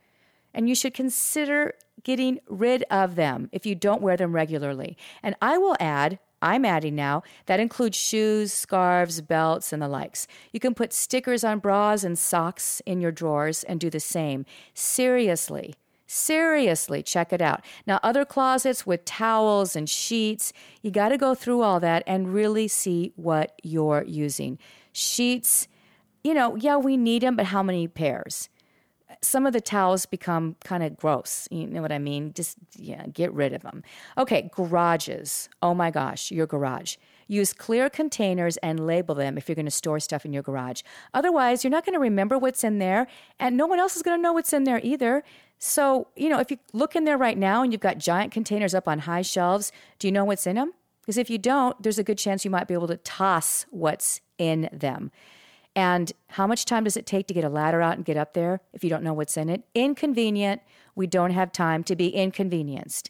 and 0.54 0.68
you 0.68 0.76
should 0.76 0.94
consider 0.94 1.74
getting 2.04 2.42
rid 2.50 2.84
of 2.92 3.16
them 3.16 3.48
if 3.54 3.66
you 3.66 3.76
don't 3.76 4.02
wear 4.02 4.18
them 4.18 4.34
regularly. 4.34 4.98
And 5.24 5.36
I 5.42 5.58
will 5.58 5.78
add, 5.80 6.20
I'm 6.42 6.66
adding 6.66 6.96
now, 6.96 7.24
that 7.46 7.62
includes 7.62 7.96
shoes, 7.96 8.52
scarves, 8.52 9.22
belts, 9.22 9.72
and 9.72 9.82
the 9.82 9.88
likes. 9.88 10.28
You 10.52 10.60
can 10.60 10.74
put 10.74 10.92
stickers 10.92 11.46
on 11.46 11.60
bras 11.60 12.04
and 12.04 12.20
socks 12.20 12.82
in 12.86 13.00
your 13.00 13.14
drawers 13.14 13.64
and 13.64 13.80
do 13.80 13.90
the 13.90 14.02
same. 14.02 14.46
Seriously, 14.74 15.76
seriously, 16.08 17.02
check 17.02 17.32
it 17.32 17.42
out. 17.42 17.64
Now, 17.88 18.02
other 18.04 18.26
closets 18.26 18.86
with 18.86 19.06
towels 19.06 19.78
and 19.78 19.90
sheets, 19.90 20.52
you 20.82 20.92
got 20.92 21.10
to 21.10 21.18
go 21.18 21.36
through 21.36 21.62
all 21.62 21.80
that 21.80 22.04
and 22.06 22.34
really 22.34 22.68
see 22.68 23.14
what 23.16 23.54
you're 23.64 24.04
using. 24.06 24.60
Sheets, 24.92 25.70
you 26.24 26.34
know, 26.34 26.56
yeah, 26.56 26.78
we 26.78 26.98
need 26.98 27.24
them, 27.24 27.36
but 27.36 27.48
how 27.48 27.64
many 27.64 27.88
pairs? 27.88 28.50
some 29.22 29.46
of 29.46 29.54
the 29.54 29.62
towels 29.62 30.06
become 30.06 30.56
kind 30.64 30.84
of 30.84 30.96
gross. 30.98 31.48
You 31.52 31.68
know 31.68 31.82
what 31.82 31.92
I 31.92 32.00
mean? 32.00 32.34
Just 32.34 32.58
yeah, 32.78 33.06
get 33.08 33.34
rid 33.34 33.54
of 33.54 33.62
them. 33.64 33.84
Okay, 34.18 34.50
garages. 34.54 35.50
Oh 35.62 35.74
my 35.74 35.92
gosh, 35.92 36.32
your 36.32 36.48
garage. 36.48 36.96
Use 37.28 37.54
clear 37.54 37.90
containers 37.90 38.58
and 38.58 38.86
label 38.86 39.16
them 39.16 39.38
if 39.38 39.48
you're 39.48 39.56
going 39.56 39.66
to 39.66 39.72
store 39.72 40.00
stuff 40.00 40.26
in 40.26 40.34
your 40.34 40.44
garage. 40.44 40.82
Otherwise, 41.14 41.64
you're 41.64 41.72
not 41.72 41.86
going 41.86 41.94
to 41.94 42.00
remember 42.00 42.38
what's 42.38 42.64
in 42.64 42.80
there, 42.80 43.08
and 43.40 43.58
no 43.58 43.68
one 43.68 43.80
else 43.80 43.96
is 43.96 44.02
going 44.02 44.18
to 44.18 44.22
know 44.22 44.34
what's 44.34 44.54
in 44.54 44.64
there 44.64 44.82
either. 44.84 45.24
So, 45.60 46.08
you 46.16 46.28
know, 46.30 46.40
if 46.40 46.50
you 46.50 46.58
look 46.74 46.96
in 46.96 47.06
there 47.06 47.18
right 47.18 47.38
now 47.38 47.62
and 47.62 47.72
you've 47.72 47.82
got 47.82 48.00
giant 48.00 48.32
containers 48.32 48.74
up 48.74 48.88
on 48.88 49.00
high 49.00 49.22
shelves, 49.22 49.72
do 50.00 50.08
you 50.08 50.12
know 50.12 50.26
what's 50.26 50.48
in 50.48 50.56
them? 50.56 50.74
Because 51.02 51.18
if 51.18 51.30
you 51.30 51.38
don't, 51.38 51.82
there's 51.82 52.00
a 52.00 52.04
good 52.04 52.18
chance 52.18 52.44
you 52.44 52.52
might 52.52 52.68
be 52.68 52.74
able 52.74 52.88
to 52.88 52.98
toss 52.98 53.66
what's 53.70 54.22
in 54.38 54.70
them. 54.72 55.12
And 55.76 56.12
how 56.30 56.48
much 56.48 56.66
time 56.66 56.84
does 56.84 56.98
it 56.98 57.06
take 57.06 57.28
to 57.28 57.34
get 57.34 57.44
a 57.44 57.50
ladder 57.50 57.82
out 57.82 57.96
and 57.96 58.06
get 58.06 58.18
up 58.18 58.34
there 58.34 58.62
if 58.74 58.84
you 58.84 58.90
don't 58.90 59.04
know 59.04 59.14
what's 59.14 59.38
in 59.38 59.50
it? 59.50 59.64
Inconvenient. 59.74 60.62
We 60.96 61.08
don't 61.08 61.32
have 61.32 61.52
time 61.52 61.84
to 61.86 61.96
be 61.96 62.10
inconvenienced. 62.10 63.10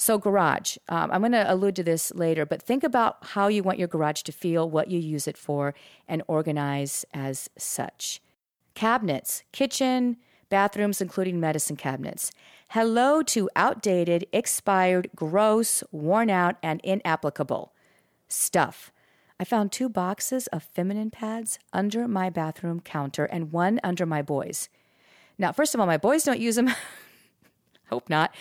So, 0.00 0.16
garage, 0.16 0.76
um, 0.88 1.10
I'm 1.10 1.20
going 1.20 1.32
to 1.32 1.52
allude 1.52 1.74
to 1.76 1.82
this 1.82 2.14
later, 2.14 2.46
but 2.46 2.62
think 2.62 2.84
about 2.84 3.16
how 3.20 3.48
you 3.48 3.64
want 3.64 3.80
your 3.80 3.88
garage 3.88 4.22
to 4.22 4.32
feel, 4.32 4.70
what 4.70 4.88
you 4.88 5.00
use 5.00 5.26
it 5.26 5.36
for, 5.36 5.74
and 6.06 6.22
organize 6.28 7.04
as 7.12 7.50
such. 7.58 8.22
Cabinets, 8.74 9.42
kitchen, 9.50 10.16
bathrooms, 10.50 11.00
including 11.00 11.40
medicine 11.40 11.74
cabinets. 11.74 12.30
Hello 12.70 13.22
to 13.24 13.50
outdated, 13.56 14.24
expired, 14.32 15.10
gross, 15.16 15.82
worn 15.90 16.30
out, 16.30 16.56
and 16.62 16.80
inapplicable 16.84 17.72
stuff. 18.28 18.92
I 19.40 19.44
found 19.44 19.70
two 19.70 19.88
boxes 19.88 20.48
of 20.48 20.64
feminine 20.64 21.10
pads 21.10 21.58
under 21.72 22.08
my 22.08 22.28
bathroom 22.28 22.80
counter 22.80 23.24
and 23.24 23.52
one 23.52 23.78
under 23.84 24.04
my 24.04 24.20
boys. 24.20 24.68
Now, 25.38 25.52
first 25.52 25.74
of 25.74 25.80
all, 25.80 25.86
my 25.86 25.96
boys 25.96 26.24
don't 26.24 26.40
use 26.40 26.56
them. 26.56 26.70
Hope 27.88 28.10
not. 28.10 28.34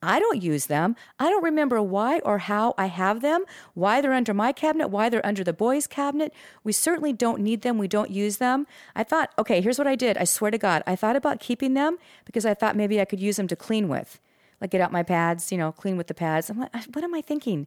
I 0.00 0.18
don't 0.20 0.42
use 0.42 0.66
them. 0.66 0.96
I 1.18 1.30
don't 1.30 1.42
remember 1.42 1.80
why 1.80 2.18
or 2.20 2.38
how 2.38 2.74
I 2.76 2.86
have 2.86 3.22
them, 3.22 3.44
why 3.72 4.00
they're 4.00 4.12
under 4.12 4.34
my 4.34 4.52
cabinet, 4.52 4.88
why 4.88 5.08
they're 5.08 5.24
under 5.24 5.42
the 5.42 5.54
boys' 5.54 5.86
cabinet. 5.86 6.32
We 6.62 6.72
certainly 6.72 7.14
don't 7.14 7.40
need 7.40 7.62
them. 7.62 7.78
We 7.78 7.88
don't 7.88 8.10
use 8.10 8.36
them. 8.36 8.66
I 8.94 9.02
thought, 9.02 9.30
okay, 9.38 9.62
here's 9.62 9.78
what 9.78 9.86
I 9.86 9.96
did. 9.96 10.18
I 10.18 10.24
swear 10.24 10.50
to 10.50 10.58
God, 10.58 10.82
I 10.86 10.94
thought 10.94 11.16
about 11.16 11.40
keeping 11.40 11.72
them 11.72 11.96
because 12.26 12.44
I 12.44 12.52
thought 12.52 12.76
maybe 12.76 13.00
I 13.00 13.06
could 13.06 13.20
use 13.20 13.36
them 13.36 13.48
to 13.48 13.56
clean 13.56 13.88
with, 13.88 14.20
like 14.60 14.70
get 14.70 14.82
out 14.82 14.92
my 14.92 15.02
pads, 15.02 15.50
you 15.50 15.56
know, 15.56 15.72
clean 15.72 15.96
with 15.96 16.08
the 16.08 16.14
pads. 16.14 16.50
I'm 16.50 16.60
like, 16.60 16.74
what 16.92 17.02
am 17.02 17.14
I 17.14 17.22
thinking? 17.22 17.66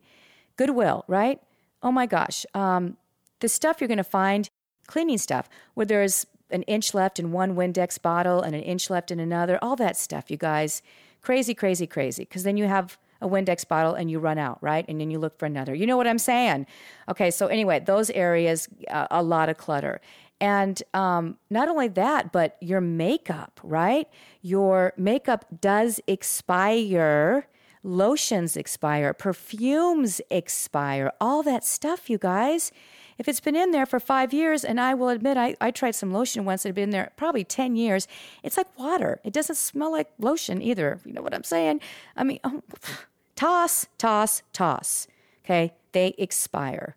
Goodwill, 0.57 1.05
right? 1.07 1.41
Oh 1.81 1.91
my 1.91 2.05
gosh. 2.05 2.45
Um, 2.53 2.97
the 3.39 3.49
stuff 3.49 3.79
you're 3.79 3.87
going 3.87 3.97
to 3.97 4.03
find, 4.03 4.49
cleaning 4.87 5.17
stuff, 5.17 5.49
where 5.73 5.85
there's 5.85 6.25
an 6.49 6.63
inch 6.63 6.93
left 6.93 7.19
in 7.19 7.31
one 7.31 7.55
Windex 7.55 8.01
bottle 8.01 8.41
and 8.41 8.55
an 8.55 8.61
inch 8.61 8.89
left 8.89 9.11
in 9.11 9.19
another, 9.19 9.59
all 9.61 9.75
that 9.75 9.97
stuff, 9.97 10.31
you 10.31 10.37
guys. 10.37 10.81
Crazy, 11.21 11.53
crazy, 11.53 11.87
crazy. 11.87 12.23
Because 12.23 12.43
then 12.43 12.57
you 12.57 12.65
have 12.65 12.97
a 13.21 13.27
Windex 13.27 13.67
bottle 13.67 13.95
and 13.95 14.09
you 14.09 14.19
run 14.19 14.37
out, 14.37 14.57
right? 14.61 14.85
And 14.87 15.01
then 15.01 15.11
you 15.11 15.19
look 15.19 15.37
for 15.37 15.45
another. 15.45 15.73
You 15.73 15.85
know 15.85 15.97
what 15.97 16.07
I'm 16.07 16.19
saying? 16.19 16.67
Okay, 17.09 17.31
so 17.31 17.47
anyway, 17.47 17.79
those 17.79 18.09
areas, 18.11 18.69
uh, 18.89 19.07
a 19.11 19.23
lot 19.23 19.49
of 19.49 19.57
clutter. 19.57 19.99
And 20.39 20.81
um, 20.93 21.37
not 21.49 21.67
only 21.67 21.87
that, 21.89 22.31
but 22.31 22.57
your 22.61 22.79
makeup, 22.81 23.59
right? 23.63 24.07
Your 24.41 24.93
makeup 24.95 25.45
does 25.61 25.99
expire 26.07 27.47
lotions 27.87 28.57
expire, 28.57 29.13
perfumes 29.13 30.19
expire, 30.29 31.11
all 31.21 31.41
that 31.43 31.63
stuff, 31.63 32.09
you 32.09 32.17
guys. 32.17 32.71
If 33.17 33.27
it's 33.27 33.39
been 33.39 33.55
in 33.55 33.71
there 33.71 33.85
for 33.85 33.99
five 33.99 34.33
years, 34.33 34.63
and 34.63 34.79
I 34.79 34.93
will 34.93 35.09
admit, 35.09 35.37
I, 35.37 35.55
I 35.59 35.71
tried 35.71 35.95
some 35.95 36.11
lotion 36.11 36.45
once 36.45 36.63
that 36.63 36.69
had 36.69 36.75
been 36.75 36.91
there 36.91 37.11
probably 37.15 37.43
10 37.43 37.75
years, 37.75 38.07
it's 38.43 38.57
like 38.57 38.77
water. 38.77 39.19
It 39.23 39.33
doesn't 39.33 39.55
smell 39.55 39.91
like 39.91 40.09
lotion 40.19 40.61
either. 40.61 40.99
You 41.05 41.13
know 41.13 41.21
what 41.21 41.33
I'm 41.33 41.43
saying? 41.43 41.81
I 42.15 42.23
mean, 42.23 42.39
oh, 42.43 42.61
toss, 43.35 43.87
toss, 43.97 44.43
toss. 44.53 45.07
Okay, 45.43 45.73
they 45.93 46.13
expire. 46.17 46.95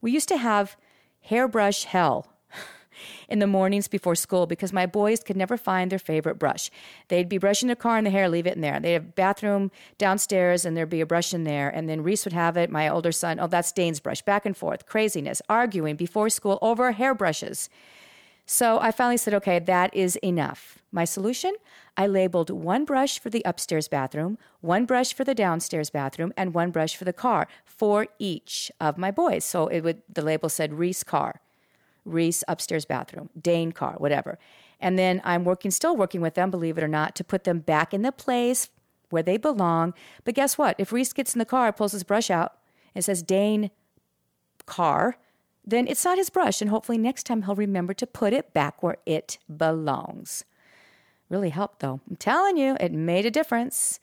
We 0.00 0.10
used 0.10 0.28
to 0.28 0.36
have 0.36 0.76
hairbrush 1.22 1.84
hell 1.84 2.33
in 3.28 3.38
the 3.38 3.46
mornings 3.46 3.88
before 3.88 4.14
school 4.14 4.46
because 4.46 4.72
my 4.72 4.86
boys 4.86 5.22
could 5.22 5.36
never 5.36 5.56
find 5.56 5.90
their 5.90 5.98
favorite 5.98 6.38
brush. 6.38 6.70
They'd 7.08 7.28
be 7.28 7.38
brushing 7.38 7.66
their 7.66 7.76
car 7.76 7.98
in 7.98 8.04
the 8.04 8.10
hair, 8.10 8.28
leave 8.28 8.46
it 8.46 8.56
in 8.56 8.60
there. 8.60 8.78
They'd 8.80 8.94
have 8.94 9.14
bathroom 9.14 9.70
downstairs 9.98 10.64
and 10.64 10.76
there'd 10.76 10.90
be 10.90 11.00
a 11.00 11.06
brush 11.06 11.34
in 11.34 11.44
there. 11.44 11.68
And 11.68 11.88
then 11.88 12.02
Reese 12.02 12.24
would 12.24 12.32
have 12.32 12.56
it, 12.56 12.70
my 12.70 12.88
older 12.88 13.12
son, 13.12 13.38
oh, 13.40 13.46
that's 13.46 13.72
Dane's 13.72 14.00
brush, 14.00 14.22
back 14.22 14.46
and 14.46 14.56
forth, 14.56 14.86
craziness, 14.86 15.40
arguing 15.48 15.96
before 15.96 16.28
school 16.28 16.58
over 16.62 16.92
hairbrushes. 16.92 17.68
So 18.46 18.78
I 18.78 18.90
finally 18.90 19.16
said, 19.16 19.34
okay, 19.34 19.58
that 19.58 19.94
is 19.94 20.16
enough. 20.16 20.78
My 20.92 21.04
solution? 21.04 21.54
I 21.96 22.06
labeled 22.06 22.50
one 22.50 22.84
brush 22.84 23.18
for 23.18 23.30
the 23.30 23.42
upstairs 23.44 23.88
bathroom, 23.88 24.36
one 24.60 24.84
brush 24.84 25.14
for 25.14 25.24
the 25.24 25.34
downstairs 25.34 25.90
bathroom, 25.90 26.32
and 26.36 26.52
one 26.52 26.70
brush 26.70 26.96
for 26.96 27.04
the 27.04 27.12
car 27.12 27.48
for 27.64 28.06
each 28.18 28.70
of 28.80 28.98
my 28.98 29.10
boys. 29.10 29.44
So 29.44 29.68
it 29.68 29.80
would 29.80 30.02
the 30.12 30.22
label 30.22 30.48
said 30.48 30.74
Reese 30.74 31.02
car. 31.02 31.40
Reese 32.04 32.44
upstairs 32.48 32.84
bathroom, 32.84 33.30
Dane 33.40 33.72
car, 33.72 33.94
whatever. 33.98 34.38
And 34.80 34.98
then 34.98 35.20
I'm 35.24 35.44
working, 35.44 35.70
still 35.70 35.96
working 35.96 36.20
with 36.20 36.34
them, 36.34 36.50
believe 36.50 36.76
it 36.76 36.84
or 36.84 36.88
not, 36.88 37.14
to 37.16 37.24
put 37.24 37.44
them 37.44 37.60
back 37.60 37.94
in 37.94 38.02
the 38.02 38.12
place 38.12 38.68
where 39.10 39.22
they 39.22 39.36
belong. 39.36 39.94
But 40.24 40.34
guess 40.34 40.58
what? 40.58 40.76
If 40.78 40.92
Reese 40.92 41.12
gets 41.12 41.34
in 41.34 41.38
the 41.38 41.44
car, 41.44 41.72
pulls 41.72 41.92
his 41.92 42.04
brush 42.04 42.30
out, 42.30 42.58
and 42.94 43.04
says 43.04 43.22
Dane 43.22 43.70
car, 44.66 45.16
then 45.64 45.86
it's 45.88 46.04
not 46.04 46.18
his 46.18 46.30
brush. 46.30 46.60
And 46.60 46.70
hopefully 46.70 46.98
next 46.98 47.24
time 47.24 47.42
he'll 47.42 47.54
remember 47.54 47.94
to 47.94 48.06
put 48.06 48.32
it 48.32 48.52
back 48.52 48.82
where 48.82 48.98
it 49.06 49.38
belongs. 49.54 50.44
Really 51.28 51.50
helped 51.50 51.80
though. 51.80 52.00
I'm 52.08 52.16
telling 52.16 52.56
you, 52.56 52.76
it 52.80 52.92
made 52.92 53.26
a 53.26 53.30
difference. 53.30 53.98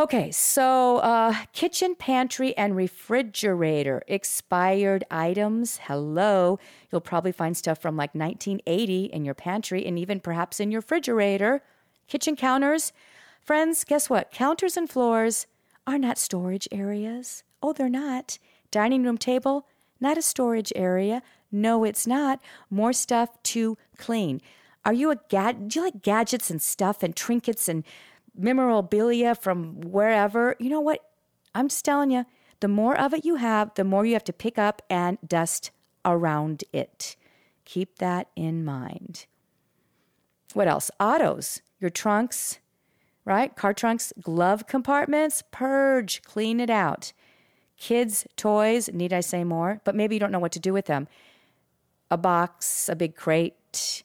Okay, 0.00 0.30
so 0.30 0.96
uh, 1.00 1.34
kitchen, 1.52 1.94
pantry, 1.94 2.56
and 2.56 2.74
refrigerator 2.74 4.02
expired 4.08 5.04
items. 5.10 5.78
Hello. 5.82 6.58
You'll 6.90 7.02
probably 7.02 7.32
find 7.32 7.54
stuff 7.54 7.82
from 7.82 7.98
like 7.98 8.14
1980 8.14 9.04
in 9.04 9.26
your 9.26 9.34
pantry 9.34 9.84
and 9.84 9.98
even 9.98 10.18
perhaps 10.18 10.58
in 10.58 10.70
your 10.70 10.80
refrigerator. 10.80 11.62
Kitchen 12.08 12.34
counters. 12.34 12.94
Friends, 13.42 13.84
guess 13.84 14.08
what? 14.08 14.30
Counters 14.30 14.78
and 14.78 14.88
floors 14.88 15.46
are 15.86 15.98
not 15.98 16.16
storage 16.16 16.66
areas. 16.72 17.42
Oh, 17.62 17.74
they're 17.74 17.90
not. 17.90 18.38
Dining 18.70 19.04
room 19.04 19.18
table, 19.18 19.66
not 20.00 20.16
a 20.16 20.22
storage 20.22 20.72
area. 20.74 21.20
No, 21.52 21.84
it's 21.84 22.06
not. 22.06 22.40
More 22.70 22.94
stuff 22.94 23.28
to 23.42 23.76
clean. 23.98 24.40
Are 24.82 24.94
you 24.94 25.10
a 25.10 25.16
gad? 25.28 25.68
Do 25.68 25.80
you 25.80 25.84
like 25.84 26.00
gadgets 26.00 26.50
and 26.50 26.62
stuff 26.62 27.02
and 27.02 27.14
trinkets 27.14 27.68
and 27.68 27.84
memorabilia 28.40 29.34
from 29.34 29.80
wherever, 29.80 30.56
you 30.58 30.70
know 30.70 30.80
what? 30.80 31.04
I'm 31.54 31.68
just 31.68 31.84
telling 31.84 32.10
you, 32.10 32.24
the 32.60 32.68
more 32.68 32.98
of 32.98 33.14
it 33.14 33.24
you 33.24 33.36
have, 33.36 33.74
the 33.74 33.84
more 33.84 34.04
you 34.04 34.12
have 34.14 34.24
to 34.24 34.32
pick 34.32 34.58
up 34.58 34.82
and 34.90 35.18
dust 35.26 35.70
around 36.04 36.64
it. 36.72 37.16
Keep 37.64 37.98
that 37.98 38.28
in 38.36 38.64
mind. 38.64 39.26
What 40.54 40.68
else? 40.68 40.90
Autos, 40.98 41.62
your 41.78 41.90
trunks, 41.90 42.58
right? 43.24 43.54
Car 43.54 43.72
trunks, 43.72 44.12
glove 44.20 44.66
compartments, 44.66 45.42
purge, 45.50 46.22
clean 46.22 46.60
it 46.60 46.70
out. 46.70 47.12
Kids' 47.76 48.26
toys, 48.36 48.90
need 48.92 49.12
I 49.12 49.20
say 49.20 49.44
more? 49.44 49.80
But 49.84 49.94
maybe 49.94 50.14
you 50.14 50.20
don't 50.20 50.32
know 50.32 50.38
what 50.38 50.52
to 50.52 50.60
do 50.60 50.72
with 50.72 50.86
them. 50.86 51.08
A 52.10 52.18
box, 52.18 52.88
a 52.88 52.96
big 52.96 53.14
crate, 53.14 54.02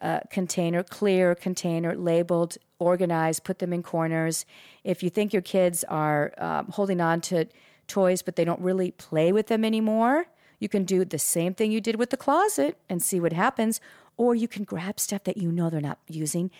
a 0.00 0.20
container, 0.30 0.82
clear 0.82 1.34
container, 1.34 1.94
labeled 1.94 2.56
organized, 2.78 3.44
put 3.44 3.58
them 3.58 3.72
in 3.72 3.82
corners. 3.82 4.44
If 4.84 5.02
you 5.02 5.10
think 5.10 5.32
your 5.32 5.42
kids 5.42 5.84
are 5.84 6.32
um, 6.38 6.68
holding 6.68 7.00
on 7.00 7.20
to 7.22 7.46
toys 7.88 8.20
but 8.22 8.36
they 8.36 8.44
don't 8.44 8.60
really 8.60 8.90
play 8.90 9.32
with 9.32 9.46
them 9.46 9.64
anymore, 9.64 10.26
you 10.58 10.68
can 10.68 10.84
do 10.84 11.04
the 11.04 11.18
same 11.18 11.54
thing 11.54 11.70
you 11.70 11.80
did 11.80 11.96
with 11.96 12.10
the 12.10 12.16
closet 12.16 12.78
and 12.88 13.02
see 13.02 13.20
what 13.20 13.32
happens. 13.32 13.80
Or 14.16 14.34
you 14.34 14.48
can 14.48 14.64
grab 14.64 14.98
stuff 14.98 15.24
that 15.24 15.36
you 15.36 15.52
know 15.52 15.68
they're 15.68 15.80
not 15.80 15.98
using 16.08 16.50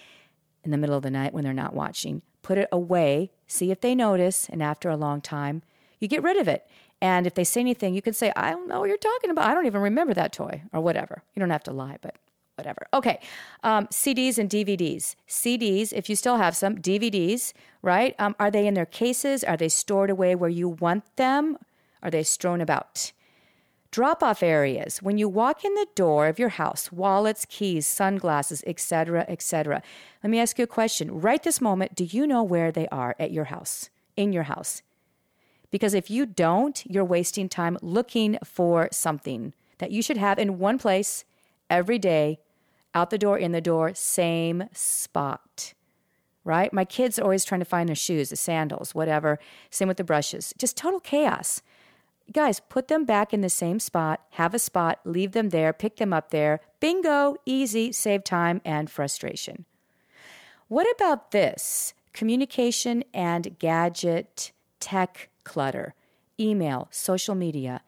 in 0.63 0.71
the 0.71 0.77
middle 0.77 0.97
of 0.97 1.03
the 1.03 1.11
night 1.11 1.33
when 1.33 1.45
they're 1.45 1.55
not 1.55 1.75
watching, 1.75 2.23
put 2.43 2.59
it 2.59 2.69
away, 2.71 3.31
see 3.47 3.71
if 3.71 3.81
they 3.81 3.95
notice, 3.95 4.49
and 4.51 4.63
after 4.63 4.91
a 4.91 4.97
long 4.97 5.21
time, 5.21 5.63
you 6.01 6.09
get 6.09 6.23
rid 6.23 6.37
of 6.37 6.49
it. 6.49 6.69
And 7.01 7.27
if 7.27 7.35
they 7.35 7.45
say 7.45 7.61
anything, 7.61 7.95
you 7.95 8.03
can 8.03 8.13
say, 8.13 8.33
I 8.37 8.51
don't 8.51 8.69
know 8.69 8.81
what 8.81 8.89
you're 8.89 8.99
talking 8.99 9.31
about. 9.31 9.49
I 9.49 9.55
don't 9.55 9.67
even 9.67 9.81
remember 9.81 10.13
that 10.15 10.33
toy, 10.33 10.63
or 10.73 10.81
whatever. 10.81 11.23
You 11.35 11.41
don't 11.41 11.51
have 11.51 11.63
to 11.65 11.73
lie, 11.73 11.99
but 12.01 12.17
whatever. 12.57 12.87
Okay. 12.93 13.21
Um, 13.63 13.87
CDs 13.89 14.39
and 14.39 14.51
DVDs. 14.51 15.15
CDs, 15.29 15.93
if 15.93 16.09
you 16.09 16.17
still 16.17 16.37
have 16.37 16.57
some, 16.57 16.77
DVDs, 16.77 17.53
right? 17.83 18.15
Um, 18.19 18.35
are 18.41 18.51
they 18.51 18.67
in 18.67 18.75
their 18.75 18.87
cases? 18.87 19.45
Are 19.45 19.57
they 19.57 19.69
stored 19.69 20.11
away 20.11 20.35
where 20.35 20.51
you 20.51 20.69
want 20.69 21.05
them? 21.17 21.59
Are 22.03 22.11
they 22.11 22.23
strewn 22.23 22.61
about? 22.61 23.13
Drop 23.91 24.23
off 24.23 24.43
areas. 24.43 25.03
When 25.03 25.17
you 25.17 25.29
walk 25.29 25.65
in 25.65 25.75
the 25.75 25.87
door 25.95 26.27
of 26.27 26.39
your 26.39 26.51
house, 26.51 26.91
wallets, 26.91 27.47
keys, 27.49 27.87
sunglasses, 27.87 28.63
etc., 28.67 29.25
etc. 29.29 29.83
Let 30.23 30.31
me 30.31 30.41
ask 30.41 30.59
you 30.59 30.65
a 30.65 30.67
question. 30.67 31.21
Right 31.21 31.43
this 31.43 31.61
moment, 31.61 31.95
do 31.95 32.05
you 32.05 32.27
know 32.27 32.43
where 32.43 32.73
they 32.73 32.89
are 32.89 33.15
at 33.19 33.33
your 33.33 33.45
house? 33.45 33.89
In 34.17 34.33
your 34.33 34.45
house? 34.45 34.83
Because 35.71 35.95
if 35.95 36.11
you 36.11 36.27
don't, 36.27 36.85
you're 36.87 37.05
wasting 37.05 37.49
time 37.49 37.77
looking 37.83 38.39
for 38.45 38.89
something 38.93 39.53
that 39.79 39.91
you 39.91 40.03
should 40.03 40.17
have 40.17 40.39
in 40.39 40.59
one 40.59 40.79
place 40.79 41.25
every 41.69 41.99
day 41.99 42.39
out 42.97 43.11
the 43.11 43.19
door, 43.19 43.39
in 43.39 43.53
the 43.53 43.61
door, 43.61 43.93
same 43.95 44.65
spot. 44.73 45.75
Right? 46.45 46.73
My 46.73 46.85
kids 46.85 47.19
are 47.19 47.23
always 47.23 47.45
trying 47.45 47.61
to 47.61 47.67
find 47.67 47.89
their 47.89 47.97
shoes, 47.97 48.31
the 48.31 48.37
sandals, 48.37 48.95
whatever. 48.95 49.39
Same 49.71 49.89
with 49.89 49.99
the 49.99 50.05
brushes. 50.05 50.55
Just 50.57 50.77
total 50.77 51.01
chaos. 51.01 51.61
Guys, 52.33 52.61
put 52.61 52.89
them 52.89 53.05
back 53.05 53.35
in 53.35 53.41
the 53.43 53.51
same 53.51 53.79
spot, 53.79 54.21
have 54.31 54.55
a 54.55 54.59
spot, 54.59 55.01
leave 55.05 55.33
them 55.33 55.51
there, 55.51 55.73
pick 55.73 55.97
them 55.97 56.13
up 56.13 56.31
there. 56.31 56.61
Bingo, 56.81 57.37
easy, 57.45 57.93
save 57.93 58.25
time 58.25 58.61
and 58.65 58.91
frustration. 58.91 59.65
What 60.69 60.89
about 60.97 61.31
this? 61.31 61.95
Communication 62.13 63.05
and 63.13 63.59
gadget 63.59 64.53
tech 64.81 65.29
clutter, 65.45 65.95
email, 66.41 66.89
social 66.91 67.35
media, 67.35 67.83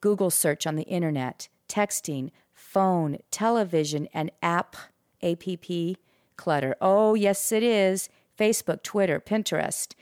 Google 0.00 0.30
search 0.30 0.66
on 0.66 0.76
the 0.76 0.84
internet, 0.84 1.48
texting, 1.68 2.30
phone, 2.74 3.18
television, 3.30 4.08
and 4.12 4.32
app, 4.42 4.74
app 5.22 5.44
clutter. 6.36 6.74
Oh, 6.80 7.14
yes, 7.14 7.52
it 7.52 7.62
is. 7.62 8.08
Facebook, 8.36 8.82
Twitter, 8.82 9.20
Pinterest. 9.20 9.94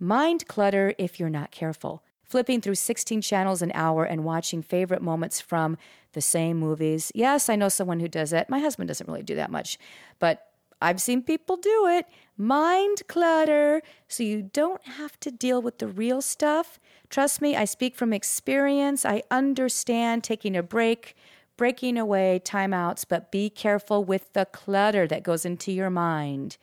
Mind 0.00 0.48
clutter 0.48 0.92
if 0.98 1.20
you're 1.20 1.30
not 1.30 1.52
careful. 1.52 2.02
Flipping 2.24 2.60
through 2.60 2.74
16 2.74 3.22
channels 3.22 3.62
an 3.62 3.70
hour 3.74 4.04
and 4.04 4.24
watching 4.24 4.60
favorite 4.60 5.00
moments 5.00 5.40
from 5.40 5.78
the 6.14 6.20
same 6.20 6.58
movies. 6.58 7.12
Yes, 7.14 7.48
I 7.48 7.54
know 7.54 7.68
someone 7.68 8.00
who 8.00 8.08
does 8.08 8.30
that. 8.30 8.50
My 8.50 8.58
husband 8.58 8.88
doesn't 8.88 9.06
really 9.06 9.22
do 9.22 9.36
that 9.36 9.52
much, 9.52 9.78
but 10.18 10.48
I've 10.82 11.00
seen 11.00 11.22
people 11.22 11.56
do 11.56 11.86
it. 11.86 12.06
Mind 12.36 13.02
clutter 13.06 13.80
so 14.08 14.24
you 14.24 14.42
don't 14.42 14.84
have 14.84 15.18
to 15.20 15.30
deal 15.30 15.62
with 15.62 15.78
the 15.78 15.86
real 15.86 16.20
stuff. 16.20 16.80
Trust 17.08 17.40
me, 17.40 17.54
I 17.54 17.64
speak 17.64 17.94
from 17.94 18.12
experience. 18.12 19.04
I 19.04 19.22
understand 19.30 20.24
taking 20.24 20.56
a 20.56 20.62
break, 20.62 21.14
breaking 21.56 21.98
away, 21.98 22.40
timeouts, 22.44 23.04
but 23.08 23.30
be 23.30 23.50
careful 23.50 24.04
with 24.04 24.32
the 24.32 24.44
clutter 24.46 25.06
that 25.06 25.22
goes 25.22 25.44
into 25.44 25.72
your 25.72 25.90
mind. 25.90 26.56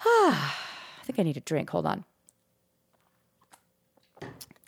I 0.04 0.52
think 1.04 1.18
I 1.18 1.22
need 1.22 1.36
a 1.36 1.40
drink. 1.40 1.70
Hold 1.70 1.86
on. 1.86 2.04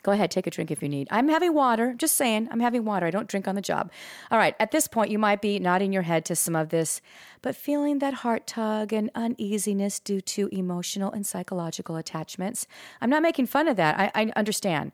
Go 0.05 0.11
ahead, 0.11 0.29
take 0.29 0.45
a 0.45 0.51
drink 0.51 0.69
if 0.69 0.83
you 0.83 0.87
need. 0.87 1.07
I'm 1.09 1.29
having 1.29 1.55
water, 1.55 1.95
just 1.97 2.13
saying, 2.13 2.47
I'm 2.51 2.59
having 2.59 2.85
water. 2.85 3.07
I 3.07 3.09
don't 3.09 3.27
drink 3.27 3.47
on 3.47 3.55
the 3.55 3.61
job. 3.61 3.91
All 4.29 4.37
right, 4.37 4.55
at 4.59 4.69
this 4.69 4.87
point, 4.87 5.09
you 5.09 5.17
might 5.17 5.41
be 5.41 5.57
nodding 5.57 5.91
your 5.91 6.03
head 6.03 6.25
to 6.25 6.35
some 6.35 6.55
of 6.55 6.69
this, 6.69 7.01
but 7.41 7.55
feeling 7.55 7.97
that 7.99 8.13
heart 8.13 8.45
tug 8.45 8.93
and 8.93 9.09
uneasiness 9.15 9.99
due 9.99 10.21
to 10.21 10.47
emotional 10.51 11.11
and 11.11 11.25
psychological 11.25 11.95
attachments. 11.95 12.67
I'm 13.01 13.09
not 13.09 13.23
making 13.23 13.47
fun 13.47 13.67
of 13.67 13.77
that. 13.77 13.99
I, 13.99 14.11
I 14.13 14.31
understand. 14.35 14.91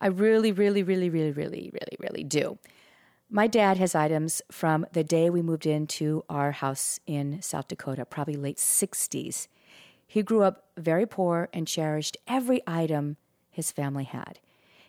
I 0.00 0.06
really, 0.06 0.50
really, 0.50 0.82
really, 0.82 1.10
really, 1.10 1.32
really, 1.32 1.70
really, 1.70 1.96
really 2.00 2.24
do. 2.24 2.58
My 3.34 3.48
dad 3.48 3.78
has 3.78 3.96
items 3.96 4.42
from 4.48 4.86
the 4.92 5.02
day 5.02 5.28
we 5.28 5.42
moved 5.42 5.66
into 5.66 6.24
our 6.28 6.52
house 6.52 7.00
in 7.04 7.42
South 7.42 7.66
Dakota, 7.66 8.04
probably 8.04 8.36
late 8.36 8.58
60s. 8.58 9.48
He 10.06 10.22
grew 10.22 10.44
up 10.44 10.66
very 10.76 11.04
poor 11.04 11.48
and 11.52 11.66
cherished 11.66 12.16
every 12.28 12.62
item 12.64 13.16
his 13.50 13.72
family 13.72 14.04
had. 14.04 14.38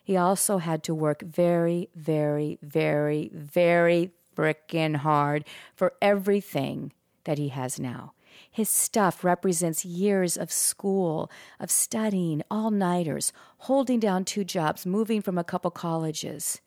He 0.00 0.16
also 0.16 0.58
had 0.58 0.84
to 0.84 0.94
work 0.94 1.22
very, 1.22 1.88
very, 1.96 2.60
very, 2.62 3.32
very 3.34 4.12
frickin' 4.36 4.98
hard 4.98 5.44
for 5.74 5.94
everything 6.00 6.92
that 7.24 7.38
he 7.38 7.48
has 7.48 7.80
now. 7.80 8.12
His 8.48 8.68
stuff 8.68 9.24
represents 9.24 9.84
years 9.84 10.36
of 10.36 10.52
school, 10.52 11.32
of 11.58 11.68
studying, 11.68 12.44
all 12.48 12.70
nighters, 12.70 13.32
holding 13.58 13.98
down 13.98 14.24
two 14.24 14.44
jobs, 14.44 14.86
moving 14.86 15.20
from 15.20 15.36
a 15.36 15.42
couple 15.42 15.72
colleges. 15.72 16.60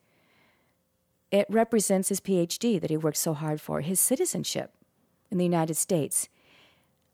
It 1.30 1.46
represents 1.48 2.08
his 2.08 2.20
PhD 2.20 2.80
that 2.80 2.90
he 2.90 2.96
worked 2.96 3.16
so 3.16 3.34
hard 3.34 3.60
for, 3.60 3.80
his 3.80 4.00
citizenship 4.00 4.72
in 5.30 5.38
the 5.38 5.44
United 5.44 5.74
States, 5.74 6.28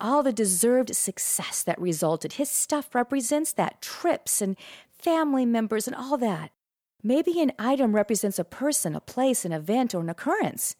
all 0.00 0.22
the 0.22 0.32
deserved 0.32 0.94
success 0.94 1.62
that 1.62 1.80
resulted. 1.80 2.34
His 2.34 2.50
stuff 2.50 2.94
represents 2.94 3.52
that 3.52 3.82
trips 3.82 4.40
and 4.40 4.56
family 4.98 5.46
members, 5.46 5.86
and 5.86 5.94
all 5.94 6.16
that. 6.18 6.50
Maybe 7.02 7.40
an 7.40 7.52
item 7.58 7.94
represents 7.94 8.38
a 8.38 8.44
person, 8.44 8.96
a 8.96 9.00
place, 9.00 9.44
an 9.44 9.52
event, 9.52 9.94
or 9.94 10.00
an 10.00 10.08
occurrence. 10.08 10.74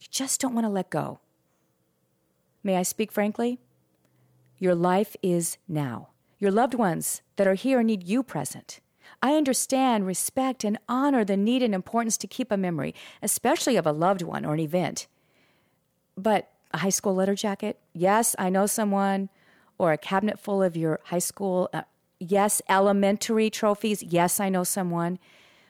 You 0.00 0.08
just 0.10 0.40
don't 0.40 0.54
want 0.54 0.66
to 0.66 0.70
let 0.70 0.90
go. 0.90 1.20
May 2.62 2.76
I 2.76 2.82
speak 2.82 3.12
frankly? 3.12 3.58
Your 4.58 4.74
life 4.74 5.16
is 5.22 5.56
now. 5.66 6.08
Your 6.38 6.50
loved 6.50 6.74
ones 6.74 7.22
that 7.36 7.46
are 7.46 7.54
here 7.54 7.82
need 7.82 8.06
you 8.06 8.22
present. 8.22 8.80
I 9.22 9.34
understand, 9.34 10.06
respect, 10.06 10.64
and 10.64 10.78
honor 10.88 11.24
the 11.24 11.36
need 11.36 11.62
and 11.62 11.74
importance 11.74 12.16
to 12.18 12.26
keep 12.26 12.50
a 12.50 12.56
memory, 12.56 12.94
especially 13.22 13.76
of 13.76 13.86
a 13.86 13.92
loved 13.92 14.22
one 14.22 14.44
or 14.44 14.54
an 14.54 14.60
event. 14.60 15.06
But 16.16 16.50
a 16.72 16.78
high 16.78 16.90
school 16.90 17.14
letter 17.14 17.34
jacket? 17.34 17.78
Yes, 17.92 18.36
I 18.38 18.50
know 18.50 18.66
someone. 18.66 19.28
Or 19.78 19.92
a 19.92 19.98
cabinet 19.98 20.38
full 20.38 20.62
of 20.62 20.76
your 20.76 21.00
high 21.04 21.20
school 21.20 21.70
uh, 21.72 21.82
yes, 22.20 22.60
elementary 22.68 23.50
trophies. 23.50 24.02
Yes, 24.02 24.38
I 24.38 24.50
know 24.50 24.62
someone, 24.62 25.18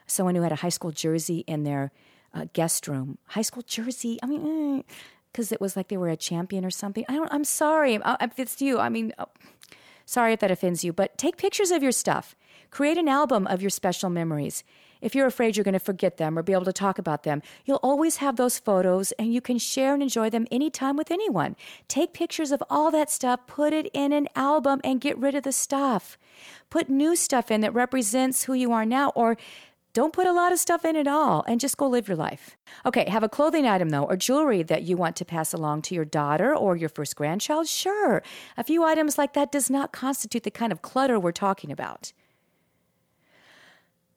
someone 0.07 0.35
who 0.35 0.43
had 0.43 0.53
a 0.53 0.57
high 0.57 0.69
school 0.71 0.91
jersey 0.91 1.45
in 1.47 1.63
their 1.63 1.93
uh, 2.35 2.47
guest 2.53 2.89
room. 2.89 3.19
High 3.29 3.43
school 3.43 3.63
jersey. 3.63 4.19
I 4.23 4.27
mean, 4.27 4.85
because 5.33 5.53
eh, 5.53 5.55
it 5.55 5.61
was 5.61 5.77
like 5.77 5.89
they 5.89 5.97
were 5.97 6.09
a 6.09 6.17
champion 6.17 6.65
or 6.65 6.71
something. 6.71 7.05
I 7.09 7.15
don't. 7.15 7.33
I'm 7.33 7.45
sorry 7.45 7.97
uh, 7.97 8.17
if 8.21 8.39
it's 8.39 8.61
you. 8.61 8.79
I 8.79 8.89
mean, 8.89 9.13
oh, 9.19 9.27
sorry 10.11 10.33
if 10.33 10.41
that 10.41 10.51
offends 10.51 10.83
you. 10.83 10.93
But 10.93 11.17
take 11.17 11.37
pictures 11.37 11.71
of 11.71 11.83
your 11.83 11.93
stuff. 11.93 12.35
Create 12.71 12.99
an 12.99 13.09
album 13.09 13.47
of 13.47 13.63
your 13.63 13.71
special 13.71 14.11
memories. 14.11 14.65
If 15.01 15.15
you're 15.15 15.27
afraid 15.27 15.57
you're 15.57 15.65
going 15.65 15.73
to 15.73 15.79
forget 15.79 16.19
them 16.19 16.39
or 16.39 16.43
be 16.43 16.53
able 16.53 16.67
to 16.67 16.73
talk 16.73 16.99
about 16.99 17.23
them, 17.23 17.43
you'll 17.65 17.81
always 17.83 18.17
have 18.17 18.37
those 18.37 18.59
photos 18.59 19.13
and 19.13 19.33
you 19.33 19.41
can 19.41 19.59
share 19.59 19.95
and 19.95 20.03
enjoy 20.03 20.29
them 20.29 20.47
anytime 20.51 20.97
with 20.97 21.11
anyone. 21.11 21.57
Take 21.89 22.13
pictures 22.13 22.53
of 22.53 22.63
all 22.69 22.91
that 22.91 23.09
stuff, 23.09 23.47
put 23.47 23.73
it 23.73 23.89
in 23.95 24.13
an 24.13 24.29
album, 24.37 24.81
and 24.85 25.01
get 25.01 25.17
rid 25.17 25.35
of 25.35 25.45
the 25.45 25.53
stuff. 25.53 26.19
Put 26.69 26.91
new 26.91 27.17
stuff 27.17 27.51
in 27.51 27.63
that 27.63 27.73
represents 27.73 28.45
who 28.45 28.53
you 28.53 28.73
are 28.73 28.85
now, 28.85 29.11
or 29.15 29.39
don't 29.93 30.13
put 30.13 30.27
a 30.27 30.33
lot 30.33 30.53
of 30.53 30.59
stuff 30.59 30.85
in 30.85 30.97
at 30.97 31.09
all 31.09 31.45
and 31.49 31.61
just 31.61 31.77
go 31.77 31.89
live 31.89 32.09
your 32.09 32.17
life. 32.17 32.57
Okay, 32.87 33.09
have 33.09 33.23
a 33.23 33.29
clothing 33.29 33.67
item 33.67 33.91
though, 33.91 34.05
or 34.05 34.17
jewelry 34.17 34.63
that 34.63 34.85
you 34.85 34.97
want 34.97 35.17
to 35.17 35.25
pass 35.25 35.53
along 35.53 35.83
to 35.83 35.95
your 35.95 36.05
daughter 36.05 36.55
or 36.55 36.77
your 36.77 36.89
first 36.89 37.17
grandchild? 37.17 37.67
Sure. 37.67 38.23
A 38.57 38.65
few 38.65 38.85
items 38.85 39.19
like 39.19 39.33
that 39.33 39.51
does 39.51 39.69
not 39.69 39.93
constitute 39.93 40.45
the 40.45 40.51
kind 40.51 40.71
of 40.71 40.83
clutter 40.83 41.19
we're 41.19 41.33
talking 41.33 41.73
about. 41.73 42.13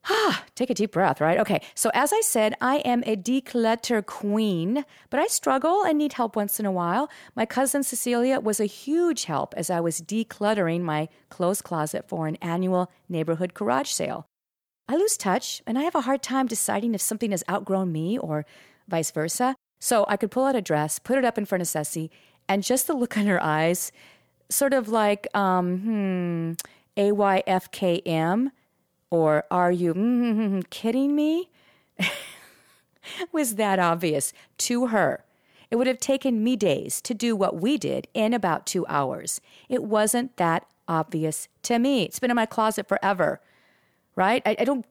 Ah, 0.09 0.43
take 0.55 0.69
a 0.69 0.73
deep 0.73 0.91
breath, 0.91 1.21
right? 1.21 1.39
Okay, 1.39 1.61
so 1.75 1.89
as 1.93 2.11
I 2.13 2.21
said, 2.21 2.55
I 2.61 2.77
am 2.77 3.03
a 3.05 3.15
declutter 3.15 4.05
queen, 4.05 4.85
but 5.09 5.19
I 5.19 5.27
struggle 5.27 5.83
and 5.83 5.97
need 5.97 6.13
help 6.13 6.35
once 6.35 6.59
in 6.59 6.65
a 6.65 6.71
while. 6.71 7.09
My 7.35 7.45
cousin 7.45 7.83
Cecilia 7.83 8.39
was 8.39 8.59
a 8.59 8.65
huge 8.65 9.25
help 9.25 9.53
as 9.57 9.69
I 9.69 9.79
was 9.79 10.01
decluttering 10.01 10.81
my 10.81 11.09
clothes 11.29 11.61
closet 11.61 12.07
for 12.07 12.27
an 12.27 12.35
annual 12.41 12.91
neighborhood 13.09 13.53
garage 13.53 13.89
sale. 13.89 14.27
I 14.87 14.95
lose 14.95 15.17
touch 15.17 15.61
and 15.65 15.77
I 15.77 15.83
have 15.83 15.95
a 15.95 16.01
hard 16.01 16.21
time 16.21 16.47
deciding 16.47 16.93
if 16.93 17.01
something 17.01 17.31
has 17.31 17.43
outgrown 17.49 17.91
me 17.91 18.17
or 18.17 18.45
vice 18.87 19.11
versa. 19.11 19.55
So 19.79 20.05
I 20.07 20.17
could 20.17 20.31
pull 20.31 20.45
out 20.45 20.55
a 20.55 20.61
dress, 20.61 20.99
put 20.99 21.17
it 21.17 21.25
up 21.25 21.37
in 21.37 21.45
front 21.45 21.61
of 21.61 21.67
Ceci, 21.67 22.11
and 22.47 22.63
just 22.63 22.87
the 22.87 22.93
look 22.93 23.17
in 23.17 23.27
her 23.27 23.41
eyes, 23.41 23.91
sort 24.49 24.73
of 24.73 24.89
like, 24.89 25.27
um, 25.35 25.79
hmm, 25.79 26.51
AYFKM 26.97 28.51
or 29.09 29.45
are 29.51 29.71
you 29.71 29.93
mm-hmm, 29.93 30.61
kidding 30.69 31.15
me? 31.15 31.49
was 33.31 33.55
that 33.55 33.79
obvious 33.79 34.33
to 34.57 34.87
her. 34.87 35.23
It 35.69 35.75
would 35.75 35.87
have 35.87 35.99
taken 35.99 36.43
me 36.43 36.55
days 36.55 37.01
to 37.01 37.13
do 37.13 37.35
what 37.35 37.59
we 37.59 37.77
did 37.77 38.07
in 38.13 38.33
about 38.33 38.65
two 38.65 38.85
hours. 38.87 39.41
It 39.69 39.83
wasn't 39.83 40.37
that 40.37 40.65
obvious 40.87 41.47
to 41.63 41.79
me. 41.79 42.03
It's 42.03 42.19
been 42.19 42.31
in 42.31 42.35
my 42.35 42.45
closet 42.45 42.87
forever, 42.87 43.41
right? 44.15 44.41
I, 44.45 44.55
I 44.59 44.63
don't 44.65 44.85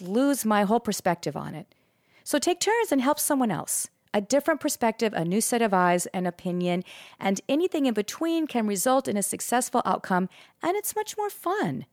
lose 0.00 0.44
my 0.44 0.62
whole 0.64 0.80
perspective 0.80 1.36
on 1.36 1.54
it. 1.54 1.74
So 2.24 2.38
take 2.38 2.60
turns 2.60 2.90
and 2.90 3.00
help 3.00 3.18
someone 3.18 3.50
else. 3.50 3.88
A 4.12 4.20
different 4.20 4.60
perspective, 4.60 5.12
a 5.12 5.24
new 5.24 5.40
set 5.40 5.60
of 5.60 5.74
eyes, 5.74 6.06
an 6.06 6.24
opinion, 6.24 6.84
and 7.18 7.40
anything 7.48 7.86
in 7.86 7.94
between 7.94 8.46
can 8.46 8.66
result 8.66 9.08
in 9.08 9.16
a 9.16 9.22
successful 9.22 9.82
outcome, 9.84 10.28
and 10.62 10.76
it's 10.76 10.94
much 10.94 11.16
more 11.16 11.30
fun. 11.30 11.84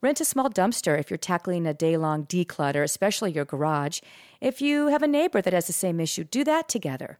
Rent 0.00 0.20
a 0.20 0.24
small 0.24 0.48
dumpster 0.48 0.98
if 0.98 1.10
you're 1.10 1.18
tackling 1.18 1.66
a 1.66 1.74
day 1.74 1.96
long 1.96 2.24
declutter, 2.26 2.84
especially 2.84 3.32
your 3.32 3.44
garage. 3.44 4.00
If 4.40 4.60
you 4.60 4.88
have 4.88 5.02
a 5.02 5.08
neighbor 5.08 5.42
that 5.42 5.52
has 5.52 5.66
the 5.66 5.72
same 5.72 5.98
issue, 5.98 6.22
do 6.22 6.44
that 6.44 6.68
together. 6.68 7.18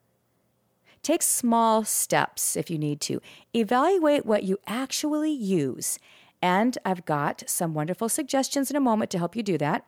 Take 1.03 1.23
small 1.23 1.85
steps 1.85 2.57
if 2.57 2.71
you 2.71 2.79
need 2.79 3.01
to. 3.03 3.21
Evaluate 3.55 4.27
what 4.27 4.45
you 4.45 4.59
actually 4.66 5.33
use. 5.33 5.99
And 6.42 6.77
I've 6.85 7.05
got 7.05 7.44
some 7.46 7.75
wonderful 7.75 8.09
suggestions 8.09 8.70
in 8.70 8.77
a 8.77 8.81
moment 8.81 9.11
to 9.11 9.18
help 9.18 9.37
you 9.37 9.42
do 9.42 9.59
that. 9.59 9.87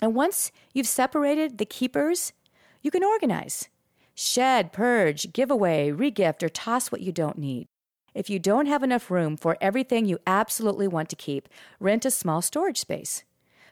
And 0.00 0.14
once 0.14 0.50
you've 0.72 0.88
separated 0.88 1.58
the 1.58 1.64
keepers, 1.64 2.32
you 2.82 2.90
can 2.90 3.04
organize. 3.04 3.68
Shed, 4.14 4.72
purge, 4.72 5.32
give 5.32 5.50
away, 5.50 5.92
regift, 5.94 6.42
or 6.42 6.48
toss 6.48 6.92
what 6.92 7.00
you 7.00 7.12
don't 7.12 7.38
need. 7.38 7.66
If 8.14 8.30
you 8.30 8.38
don't 8.38 8.66
have 8.66 8.82
enough 8.82 9.10
room 9.10 9.36
for 9.36 9.56
everything 9.60 10.06
you 10.06 10.18
absolutely 10.26 10.86
want 10.86 11.08
to 11.08 11.16
keep, 11.16 11.48
rent 11.80 12.04
a 12.04 12.10
small 12.10 12.42
storage 12.42 12.78
space. 12.78 13.24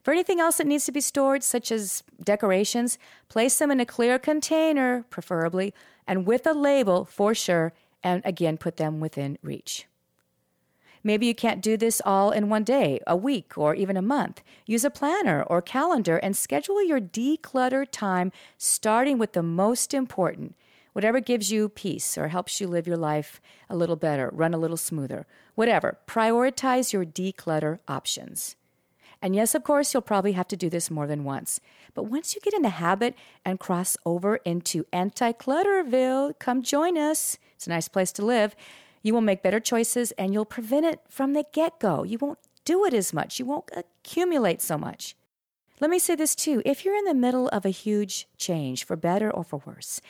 For 0.02 0.10
anything 0.10 0.40
else 0.40 0.56
that 0.56 0.66
needs 0.66 0.84
to 0.86 0.92
be 0.92 1.00
stored, 1.00 1.44
such 1.44 1.70
as 1.70 2.02
decorations, 2.22 2.98
place 3.28 3.58
them 3.58 3.70
in 3.70 3.78
a 3.78 3.86
clear 3.86 4.18
container, 4.18 5.04
preferably, 5.10 5.72
and 6.08 6.26
with 6.26 6.44
a 6.44 6.52
label 6.52 7.04
for 7.04 7.34
sure, 7.34 7.72
and 8.02 8.20
again, 8.24 8.56
put 8.56 8.78
them 8.78 8.98
within 8.98 9.38
reach. 9.42 9.86
Maybe 11.04 11.26
you 11.26 11.34
can't 11.34 11.62
do 11.62 11.76
this 11.76 12.00
all 12.04 12.30
in 12.30 12.48
one 12.48 12.64
day, 12.64 13.00
a 13.06 13.16
week, 13.16 13.58
or 13.58 13.74
even 13.74 13.96
a 13.96 14.02
month. 14.02 14.42
Use 14.66 14.84
a 14.84 14.90
planner 14.90 15.42
or 15.42 15.60
calendar 15.60 16.16
and 16.18 16.36
schedule 16.36 16.84
your 16.84 17.00
declutter 17.00 17.86
time 17.90 18.32
starting 18.58 19.18
with 19.18 19.32
the 19.32 19.42
most 19.42 19.92
important 19.92 20.54
Whatever 20.92 21.20
gives 21.20 21.50
you 21.50 21.68
peace 21.68 22.18
or 22.18 22.28
helps 22.28 22.60
you 22.60 22.66
live 22.66 22.86
your 22.86 22.98
life 22.98 23.40
a 23.70 23.76
little 23.76 23.96
better, 23.96 24.30
run 24.32 24.52
a 24.52 24.58
little 24.58 24.76
smoother, 24.76 25.26
whatever, 25.54 25.98
prioritize 26.06 26.92
your 26.92 27.04
declutter 27.04 27.78
options. 27.88 28.56
And 29.22 29.34
yes, 29.34 29.54
of 29.54 29.62
course, 29.62 29.94
you'll 29.94 30.02
probably 30.02 30.32
have 30.32 30.48
to 30.48 30.56
do 30.56 30.68
this 30.68 30.90
more 30.90 31.06
than 31.06 31.24
once. 31.24 31.60
But 31.94 32.04
once 32.04 32.34
you 32.34 32.40
get 32.40 32.54
in 32.54 32.62
the 32.62 32.70
habit 32.70 33.14
and 33.44 33.60
cross 33.60 33.96
over 34.04 34.36
into 34.38 34.84
anti 34.92 35.32
clutterville, 35.32 36.38
come 36.38 36.62
join 36.62 36.98
us. 36.98 37.38
It's 37.54 37.66
a 37.66 37.70
nice 37.70 37.88
place 37.88 38.12
to 38.12 38.24
live. 38.24 38.56
You 39.02 39.14
will 39.14 39.20
make 39.20 39.42
better 39.42 39.60
choices 39.60 40.12
and 40.12 40.32
you'll 40.32 40.44
prevent 40.44 40.86
it 40.86 41.00
from 41.08 41.32
the 41.32 41.44
get 41.52 41.78
go. 41.80 42.04
You 42.04 42.18
won't 42.18 42.38
do 42.64 42.84
it 42.84 42.94
as 42.94 43.12
much, 43.12 43.38
you 43.38 43.44
won't 43.44 43.70
accumulate 43.74 44.62
so 44.62 44.78
much. 44.78 45.16
Let 45.80 45.90
me 45.90 45.98
say 45.98 46.14
this 46.14 46.36
too 46.36 46.62
if 46.64 46.84
you're 46.84 46.94
in 46.94 47.04
the 47.04 47.14
middle 47.14 47.48
of 47.48 47.66
a 47.66 47.70
huge 47.70 48.28
change, 48.38 48.84
for 48.84 48.96
better 48.96 49.30
or 49.30 49.42
for 49.42 49.62
worse, 49.66 50.00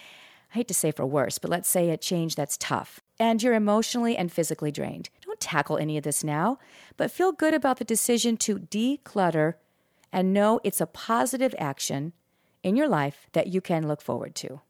I 0.52 0.58
hate 0.58 0.68
to 0.68 0.74
say 0.74 0.90
for 0.90 1.06
worse, 1.06 1.38
but 1.38 1.50
let's 1.50 1.68
say 1.68 1.88
a 1.88 1.96
change 1.96 2.34
that's 2.34 2.58
tough, 2.58 3.00
and 3.18 3.42
you're 3.42 3.54
emotionally 3.54 4.18
and 4.18 4.30
physically 4.30 4.70
drained. 4.70 5.08
Don't 5.22 5.40
tackle 5.40 5.78
any 5.78 5.96
of 5.96 6.04
this 6.04 6.22
now, 6.22 6.58
but 6.98 7.10
feel 7.10 7.32
good 7.32 7.54
about 7.54 7.78
the 7.78 7.86
decision 7.86 8.36
to 8.38 8.58
declutter 8.58 9.54
and 10.12 10.34
know 10.34 10.60
it's 10.62 10.82
a 10.82 10.86
positive 10.86 11.54
action 11.58 12.12
in 12.62 12.76
your 12.76 12.88
life 12.88 13.28
that 13.32 13.46
you 13.46 13.62
can 13.62 13.88
look 13.88 14.02
forward 14.02 14.34
to. 14.34 14.60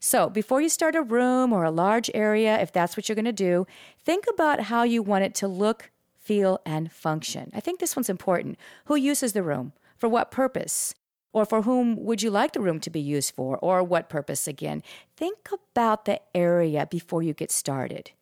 So, 0.00 0.28
before 0.28 0.60
you 0.60 0.68
start 0.68 0.94
a 0.94 1.02
room 1.02 1.52
or 1.52 1.64
a 1.64 1.70
large 1.70 2.10
area, 2.14 2.60
if 2.60 2.72
that's 2.72 2.96
what 2.96 3.08
you're 3.08 3.16
going 3.16 3.24
to 3.24 3.32
do, 3.32 3.66
think 4.04 4.24
about 4.32 4.64
how 4.64 4.82
you 4.82 5.02
want 5.02 5.24
it 5.24 5.34
to 5.36 5.48
look, 5.48 5.90
feel, 6.18 6.60
and 6.66 6.92
function. 6.92 7.50
I 7.54 7.60
think 7.60 7.80
this 7.80 7.96
one's 7.96 8.10
important. 8.10 8.58
Who 8.86 8.96
uses 8.96 9.32
the 9.32 9.42
room? 9.42 9.72
For 9.96 10.08
what 10.08 10.30
purpose? 10.30 10.94
Or 11.32 11.44
for 11.44 11.62
whom 11.62 12.02
would 12.04 12.22
you 12.22 12.30
like 12.30 12.52
the 12.52 12.60
room 12.60 12.80
to 12.80 12.90
be 12.90 13.00
used 13.00 13.34
for? 13.34 13.58
Or 13.58 13.82
what 13.82 14.08
purpose 14.08 14.46
again? 14.48 14.82
Think 15.16 15.48
about 15.52 16.04
the 16.04 16.20
area 16.34 16.86
before 16.90 17.22
you 17.22 17.34
get 17.34 17.50
started, 17.50 18.12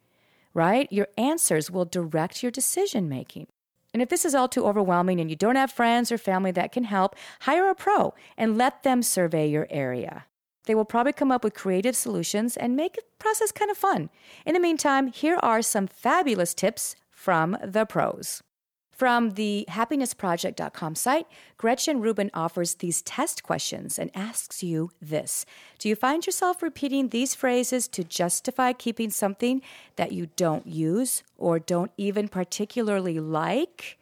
right? 0.52 0.90
Your 0.92 1.08
answers 1.16 1.70
will 1.70 1.84
direct 1.84 2.42
your 2.42 2.50
decision 2.50 3.08
making. 3.08 3.46
And 3.92 4.02
if 4.02 4.08
this 4.08 4.24
is 4.24 4.34
all 4.34 4.48
too 4.48 4.66
overwhelming 4.66 5.20
and 5.20 5.30
you 5.30 5.36
don't 5.36 5.54
have 5.54 5.70
friends 5.70 6.10
or 6.10 6.18
family 6.18 6.50
that 6.50 6.72
can 6.72 6.84
help, 6.84 7.14
hire 7.42 7.70
a 7.70 7.74
pro 7.76 8.12
and 8.36 8.58
let 8.58 8.82
them 8.82 9.02
survey 9.02 9.46
your 9.48 9.68
area. 9.70 10.24
They 10.66 10.74
will 10.74 10.84
probably 10.84 11.12
come 11.12 11.30
up 11.30 11.44
with 11.44 11.54
creative 11.54 11.96
solutions 11.96 12.56
and 12.56 12.76
make 12.76 12.94
the 12.94 13.02
process 13.18 13.52
kind 13.52 13.70
of 13.70 13.76
fun. 13.76 14.10
In 14.46 14.54
the 14.54 14.60
meantime, 14.60 15.08
here 15.08 15.38
are 15.42 15.62
some 15.62 15.86
fabulous 15.86 16.54
tips 16.54 16.96
from 17.10 17.56
the 17.62 17.84
pros. 17.84 18.42
From 18.94 19.30
the 19.30 19.66
happinessproject.com 19.70 20.94
site, 20.94 21.26
Gretchen 21.56 22.00
Rubin 22.00 22.30
offers 22.32 22.74
these 22.74 23.02
test 23.02 23.42
questions 23.42 23.98
and 23.98 24.10
asks 24.14 24.62
you 24.62 24.90
this 25.02 25.44
Do 25.80 25.88
you 25.88 25.96
find 25.96 26.24
yourself 26.24 26.62
repeating 26.62 27.08
these 27.08 27.34
phrases 27.34 27.88
to 27.88 28.04
justify 28.04 28.72
keeping 28.72 29.10
something 29.10 29.62
that 29.96 30.12
you 30.12 30.28
don't 30.36 30.66
use 30.68 31.24
or 31.36 31.58
don't 31.58 31.90
even 31.96 32.28
particularly 32.28 33.18
like? 33.18 33.98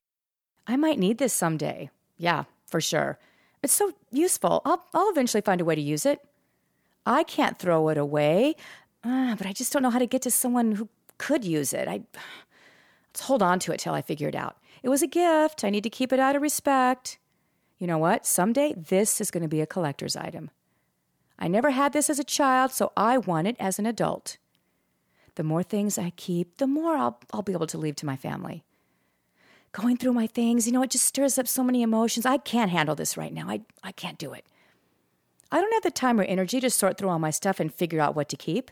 I 0.66 0.77
might 0.77 0.98
need 0.98 1.16
this 1.16 1.33
someday. 1.33 1.88
Yeah, 2.18 2.44
for 2.66 2.81
sure. 2.81 3.18
It's 3.62 3.72
so 3.72 3.92
useful. 4.11 4.61
I'll, 4.66 4.85
I'll 4.92 5.11
eventually 5.11 5.40
find 5.40 5.61
a 5.61 5.64
way 5.64 5.75
to 5.75 5.81
use 5.81 6.05
it. 6.05 6.20
I 7.05 7.25
can't 7.25 7.59
throw 7.59 7.88
it 7.88 7.99
away, 7.99 8.55
uh, 9.05 9.35
but 9.35 9.47
I 9.47 9.53
just 9.53 9.73
don't 9.73 9.83
know 9.83 9.91
how 9.91 9.99
to 9.99 10.07
get 10.07 10.23
to 10.23 10.31
someone 10.31 10.73
who 10.73 10.88
could 11.19 11.45
use 11.45 11.73
it. 11.73 11.88
I 11.88 12.03
let's 13.09 13.21
hold 13.23 13.43
on 13.43 13.59
to 13.61 13.73
it 13.73 13.81
till 13.81 13.95
I 13.95 14.03
figure 14.03 14.29
it 14.29 14.35
out. 14.35 14.57
It 14.83 14.88
was 14.88 15.03
a 15.03 15.07
gift. 15.07 15.65
I 15.65 15.71
need 15.71 15.85
to 15.85 15.91
keep 15.91 16.12
it 16.12 16.21
out 16.21 16.37
of 16.37 16.43
respect. 16.43 17.19
You 17.79 17.87
know 17.87 17.99
what? 17.99 18.27
Someday 18.27 18.75
this 18.77 19.21
is 19.21 19.31
going 19.31 19.43
to 19.43 19.49
be 19.49 19.61
a 19.61 19.67
collector's 19.67 20.17
item. 20.17 20.51
I 21.38 21.49
never 21.49 21.71
had 21.71 21.93
this 21.93 22.09
as 22.09 22.19
a 22.19 22.25
child, 22.25 22.71
so 22.71 22.93
I 22.97 23.19
want 23.19 23.49
it 23.49 23.57
as 23.59 23.79
an 23.79 23.87
adult. 23.87 24.38
The 25.35 25.43
more 25.43 25.62
things 25.62 25.99
I 25.99 26.11
keep, 26.11 26.59
the 26.59 26.67
more 26.67 26.95
I'll, 26.95 27.19
I'll 27.33 27.43
be 27.43 27.53
able 27.53 27.67
to 27.69 27.79
leave 27.79 27.97
to 27.97 28.07
my 28.07 28.17
family. 28.17 28.62
Going 29.73 29.97
through 29.97 30.12
my 30.12 30.27
things, 30.27 30.67
you 30.67 30.73
know, 30.73 30.83
it 30.83 30.91
just 30.91 31.07
stirs 31.07 31.38
up 31.38 31.49
so 31.49 31.65
many 31.65 31.83
emotions. 31.83 32.27
I 32.27 32.37
can't 32.37 32.71
handle 32.71 32.95
this 32.95 33.17
right 33.17 33.33
now. 33.33 33.49
I, 33.49 33.62
I 33.83 33.93
can't 33.93 34.19
do 34.19 34.33
it. 34.33 34.45
I 35.53 35.61
don't 35.61 35.73
have 35.75 35.83
the 35.83 35.91
time 35.91 36.19
or 36.19 36.25
energy 36.25 36.61
to 36.61 36.71
sort 36.71 36.97
through 36.97 37.11
all 37.11 37.19
my 37.19 37.31
stuff 37.31 37.61
and 37.61 37.73
figure 37.73 38.01
out 38.01 38.17
what 38.17 38.31
to 38.31 38.37
keep. 38.37 38.71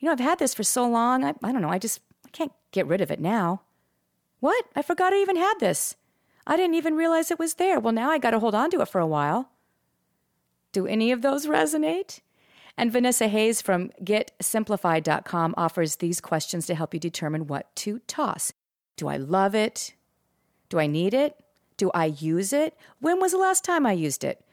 You 0.00 0.06
know, 0.06 0.12
I've 0.12 0.20
had 0.20 0.40
this 0.40 0.52
for 0.52 0.64
so 0.64 0.86
long, 0.86 1.24
I, 1.24 1.32
I 1.42 1.52
don't 1.52 1.62
know, 1.62 1.70
I 1.70 1.78
just 1.78 2.00
I 2.26 2.28
can't 2.30 2.52
get 2.72 2.86
rid 2.86 3.00
of 3.00 3.10
it 3.10 3.20
now. 3.20 3.62
What? 4.40 4.64
I 4.74 4.82
forgot 4.82 5.12
I 5.12 5.22
even 5.22 5.36
had 5.36 5.54
this. 5.60 5.96
I 6.46 6.56
didn't 6.56 6.74
even 6.74 6.94
realize 6.94 7.30
it 7.30 7.38
was 7.38 7.54
there. 7.54 7.80
Well, 7.80 7.92
now 7.92 8.10
I 8.10 8.18
got 8.18 8.32
to 8.32 8.40
hold 8.40 8.54
on 8.54 8.70
to 8.70 8.80
it 8.80 8.88
for 8.88 9.00
a 9.00 9.06
while. 9.06 9.50
Do 10.72 10.86
any 10.86 11.10
of 11.10 11.22
those 11.22 11.46
resonate? 11.46 12.20
And 12.76 12.92
Vanessa 12.92 13.28
Hayes 13.28 13.62
from 13.62 13.90
getsimplified.com 14.04 15.54
offers 15.56 15.96
these 15.96 16.20
questions 16.20 16.66
to 16.66 16.74
help 16.74 16.92
you 16.92 17.00
determine 17.00 17.46
what 17.46 17.74
to 17.76 18.00
toss. 18.00 18.52
Do 18.96 19.08
I 19.08 19.16
love 19.16 19.54
it? 19.54 19.94
Do 20.68 20.78
I 20.78 20.86
need 20.86 21.14
it? 21.14 21.42
Do 21.76 21.90
I 21.94 22.06
use 22.06 22.52
it? 22.52 22.76
When 23.00 23.20
was 23.20 23.32
the 23.32 23.38
last 23.38 23.64
time 23.64 23.86
I 23.86 23.92
used 23.92 24.24
it? 24.24 24.44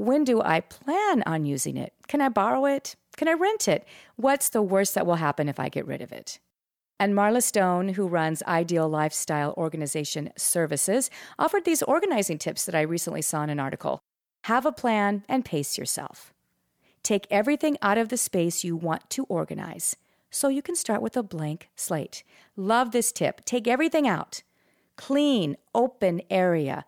When 0.00 0.24
do 0.24 0.40
I 0.40 0.60
plan 0.60 1.22
on 1.26 1.44
using 1.44 1.76
it? 1.76 1.92
Can 2.08 2.22
I 2.22 2.30
borrow 2.30 2.64
it? 2.64 2.96
Can 3.18 3.28
I 3.28 3.34
rent 3.34 3.68
it? 3.68 3.86
What's 4.16 4.48
the 4.48 4.62
worst 4.62 4.94
that 4.94 5.04
will 5.04 5.16
happen 5.16 5.46
if 5.46 5.60
I 5.60 5.68
get 5.68 5.86
rid 5.86 6.00
of 6.00 6.10
it? 6.10 6.38
And 6.98 7.12
Marla 7.12 7.42
Stone, 7.42 7.90
who 7.90 8.08
runs 8.08 8.42
Ideal 8.44 8.88
Lifestyle 8.88 9.52
Organization 9.58 10.30
Services, 10.38 11.10
offered 11.38 11.66
these 11.66 11.82
organizing 11.82 12.38
tips 12.38 12.64
that 12.64 12.74
I 12.74 12.80
recently 12.80 13.20
saw 13.20 13.42
in 13.42 13.50
an 13.50 13.60
article. 13.60 14.00
Have 14.44 14.64
a 14.64 14.72
plan 14.72 15.22
and 15.28 15.44
pace 15.44 15.76
yourself. 15.76 16.32
Take 17.02 17.26
everything 17.30 17.76
out 17.82 17.98
of 17.98 18.08
the 18.08 18.16
space 18.16 18.64
you 18.64 18.76
want 18.76 19.10
to 19.10 19.24
organize 19.24 19.96
so 20.30 20.48
you 20.48 20.62
can 20.62 20.76
start 20.76 21.02
with 21.02 21.14
a 21.14 21.22
blank 21.22 21.68
slate. 21.76 22.24
Love 22.56 22.92
this 22.92 23.12
tip. 23.12 23.44
Take 23.44 23.68
everything 23.68 24.08
out. 24.08 24.42
Clean, 24.96 25.58
open 25.74 26.22
area. 26.30 26.86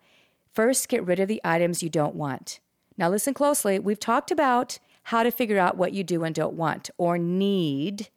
First, 0.51 0.89
get 0.89 1.05
rid 1.05 1.19
of 1.19 1.27
the 1.27 1.41
items 1.43 1.83
you 1.83 1.89
don't 1.89 2.15
want. 2.15 2.59
Now, 2.97 3.09
listen 3.09 3.33
closely. 3.33 3.79
We've 3.79 3.99
talked 3.99 4.31
about 4.31 4.79
how 5.03 5.23
to 5.23 5.31
figure 5.31 5.59
out 5.59 5.77
what 5.77 5.93
you 5.93 6.03
do 6.03 6.23
and 6.23 6.33
don't 6.33 6.55
want 6.55 6.89
or 6.97 7.17
need, 7.17 8.09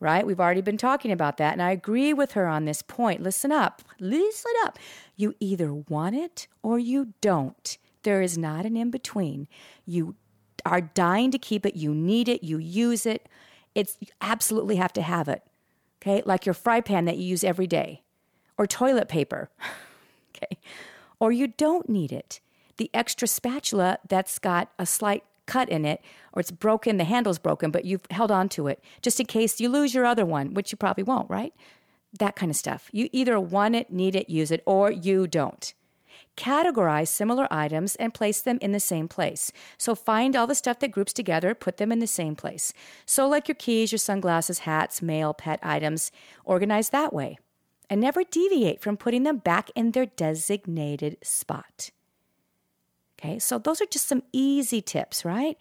right? 0.00 0.26
We've 0.26 0.40
already 0.40 0.62
been 0.62 0.78
talking 0.78 1.12
about 1.12 1.36
that. 1.36 1.52
And 1.52 1.62
I 1.62 1.72
agree 1.72 2.12
with 2.12 2.32
her 2.32 2.46
on 2.46 2.64
this 2.64 2.82
point. 2.82 3.22
Listen 3.22 3.52
up. 3.52 3.82
Listen 4.00 4.52
up. 4.64 4.78
You 5.16 5.34
either 5.40 5.74
want 5.74 6.16
it 6.16 6.46
or 6.62 6.78
you 6.78 7.12
don't. 7.20 7.76
There 8.02 8.22
is 8.22 8.38
not 8.38 8.64
an 8.64 8.76
in 8.76 8.90
between. 8.90 9.46
You 9.84 10.16
are 10.64 10.80
dying 10.80 11.30
to 11.32 11.38
keep 11.38 11.66
it. 11.66 11.76
You 11.76 11.94
need 11.94 12.28
it. 12.28 12.42
You 12.42 12.58
use 12.58 13.06
it. 13.06 13.28
It's 13.74 13.96
you 14.00 14.08
absolutely 14.20 14.76
have 14.76 14.92
to 14.94 15.02
have 15.02 15.28
it. 15.28 15.42
Okay. 16.00 16.22
Like 16.24 16.46
your 16.46 16.54
fry 16.54 16.80
pan 16.80 17.04
that 17.04 17.18
you 17.18 17.24
use 17.24 17.44
every 17.44 17.66
day 17.66 18.02
or 18.58 18.66
toilet 18.66 19.08
paper. 19.08 19.50
okay. 20.36 20.58
Or 21.20 21.30
you 21.30 21.46
don't 21.46 21.88
need 21.88 22.10
it 22.10 22.40
the 22.82 22.90
extra 22.92 23.28
spatula 23.28 23.96
that's 24.08 24.40
got 24.40 24.72
a 24.76 24.84
slight 24.84 25.22
cut 25.46 25.68
in 25.68 25.84
it 25.84 26.02
or 26.32 26.40
it's 26.40 26.50
broken, 26.50 26.96
the 26.96 27.04
handle's 27.04 27.38
broken, 27.38 27.70
but 27.70 27.84
you've 27.84 28.04
held 28.10 28.32
on 28.32 28.48
to 28.48 28.66
it 28.66 28.82
just 29.02 29.20
in 29.20 29.26
case 29.26 29.60
you 29.60 29.68
lose 29.68 29.94
your 29.94 30.04
other 30.04 30.26
one, 30.26 30.52
which 30.52 30.72
you 30.72 30.76
probably 30.76 31.04
won't, 31.04 31.30
right? 31.30 31.54
That 32.18 32.34
kind 32.34 32.50
of 32.50 32.56
stuff. 32.56 32.88
You 32.90 33.08
either 33.12 33.38
want 33.38 33.76
it, 33.76 33.92
need 33.92 34.16
it, 34.16 34.28
use 34.28 34.50
it, 34.50 34.64
or 34.66 34.90
you 34.90 35.28
don't. 35.28 35.72
Categorize 36.36 37.06
similar 37.06 37.46
items 37.52 37.94
and 37.96 38.12
place 38.12 38.40
them 38.40 38.58
in 38.60 38.72
the 38.72 38.80
same 38.80 39.06
place. 39.06 39.52
So 39.78 39.94
find 39.94 40.34
all 40.34 40.48
the 40.48 40.56
stuff 40.56 40.80
that 40.80 40.90
groups 40.90 41.12
together, 41.12 41.54
put 41.54 41.76
them 41.76 41.92
in 41.92 42.00
the 42.00 42.08
same 42.08 42.34
place. 42.34 42.72
So, 43.06 43.28
like 43.28 43.46
your 43.46 43.54
keys, 43.54 43.92
your 43.92 43.98
sunglasses, 43.98 44.60
hats, 44.60 45.00
mail, 45.00 45.34
pet 45.34 45.60
items, 45.62 46.10
organize 46.44 46.90
that 46.90 47.12
way. 47.12 47.38
And 47.88 48.00
never 48.00 48.24
deviate 48.24 48.80
from 48.80 48.96
putting 48.96 49.22
them 49.22 49.36
back 49.36 49.70
in 49.76 49.92
their 49.92 50.06
designated 50.06 51.18
spot. 51.22 51.90
Okay, 53.22 53.38
so 53.38 53.56
those 53.56 53.80
are 53.80 53.86
just 53.86 54.08
some 54.08 54.24
easy 54.32 54.82
tips, 54.82 55.24
right? 55.24 55.56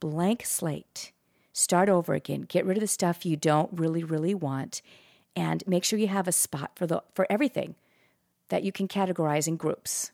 Blank 0.00 0.46
slate. 0.46 1.12
Start 1.52 1.90
over 1.90 2.14
again. 2.14 2.42
Get 2.48 2.64
rid 2.64 2.78
of 2.78 2.80
the 2.80 2.86
stuff 2.86 3.26
you 3.26 3.36
don't 3.36 3.68
really, 3.78 4.02
really 4.02 4.34
want, 4.34 4.80
and 5.36 5.62
make 5.66 5.84
sure 5.84 5.98
you 5.98 6.08
have 6.08 6.26
a 6.26 6.32
spot 6.32 6.72
for 6.76 6.86
the 6.86 7.02
for 7.14 7.26
everything 7.28 7.74
that 8.48 8.62
you 8.62 8.72
can 8.72 8.88
categorize 8.88 9.46
in 9.46 9.56
groups. 9.56 10.12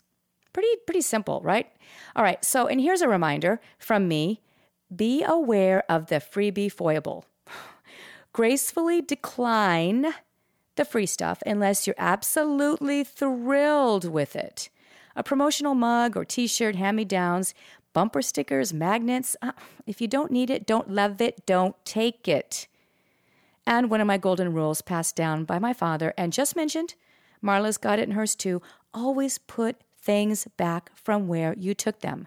Pretty, 0.53 0.68
pretty 0.85 1.00
simple, 1.00 1.40
right? 1.44 1.70
All 2.16 2.24
right, 2.24 2.44
so 2.44 2.66
and 2.66 2.81
here's 2.81 3.03
a 3.03 3.09
reminder 3.09 3.61
from 3.79 4.09
me 4.09 4.40
be 4.94 5.22
aware 5.22 5.85
of 5.88 6.07
the 6.07 6.16
freebie 6.16 6.72
foible. 6.72 7.24
Gracefully 8.33 9.00
decline 9.00 10.07
the 10.74 10.85
free 10.85 11.07
stuff 11.07 11.40
unless 11.46 11.87
you're 11.87 11.94
absolutely 11.98 13.05
thrilled 13.05 14.05
with 14.07 14.35
it 14.35 14.70
a 15.16 15.23
promotional 15.23 15.75
mug 15.75 16.16
or 16.16 16.25
t 16.25 16.46
shirt, 16.46 16.77
hand 16.77 16.96
me 16.96 17.05
downs, 17.05 17.55
bumper 17.92 18.23
stickers, 18.23 18.73
magnets. 18.73 19.37
Uh, 19.42 19.53
if 19.87 20.01
you 20.01 20.09
don't 20.09 20.31
need 20.31 20.51
it, 20.51 20.66
don't 20.66 20.90
love 20.90 21.20
it, 21.20 21.44
don't 21.46 21.77
take 21.85 22.29
it. 22.29 22.66
And 23.66 23.90
one 23.90 24.01
of 24.01 24.07
my 24.07 24.18
golden 24.18 24.53
rules 24.53 24.83
passed 24.83 25.16
down 25.16 25.44
by 25.44 25.59
my 25.59 25.73
father 25.73 26.14
and 26.16 26.33
just 26.33 26.57
mentioned, 26.57 26.94
Marla's 27.42 27.79
got 27.79 27.99
it 27.99 28.09
in 28.09 28.12
hers 28.12 28.35
too 28.35 28.61
always 28.92 29.38
put 29.38 29.77
things 30.01 30.49
back 30.57 30.90
from 30.94 31.29
where 31.29 31.55
you 31.57 31.75
took 31.75 32.01
them. 32.01 32.27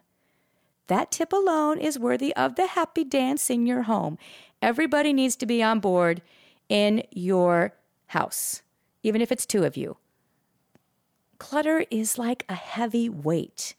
That 0.87 1.11
tip 1.11 1.33
alone 1.33 1.79
is 1.79 1.97
worthy 1.97 2.35
of 2.35 2.55
the 2.55 2.67
happy 2.67 3.03
dance 3.03 3.49
in 3.49 3.65
your 3.65 3.83
home. 3.83 4.17
Everybody 4.61 5.13
needs 5.13 5.35
to 5.37 5.45
be 5.45 5.63
on 5.63 5.79
board 5.79 6.21
in 6.69 7.03
your 7.11 7.73
house, 8.07 8.61
even 9.01 9.21
if 9.21 9.31
it's 9.31 9.45
two 9.45 9.63
of 9.63 9.77
you. 9.77 9.97
Clutter 11.43 11.83
is 11.91 12.17
like 12.17 12.45
a 12.47 12.55
heavy 12.55 13.09
weight. 13.09 13.75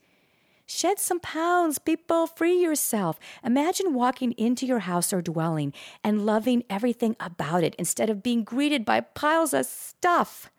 Shed 0.66 0.98
some 0.98 1.18
pounds, 1.18 1.78
people. 1.78 2.26
Free 2.26 2.60
yourself. 2.60 3.18
Imagine 3.42 3.94
walking 3.94 4.32
into 4.32 4.66
your 4.66 4.80
house 4.80 5.14
or 5.14 5.22
dwelling 5.22 5.72
and 6.04 6.26
loving 6.26 6.62
everything 6.68 7.16
about 7.18 7.64
it 7.64 7.74
instead 7.78 8.10
of 8.10 8.22
being 8.22 8.44
greeted 8.44 8.84
by 8.84 9.00
piles 9.00 9.54
of 9.54 9.64
stuff. 9.64 10.50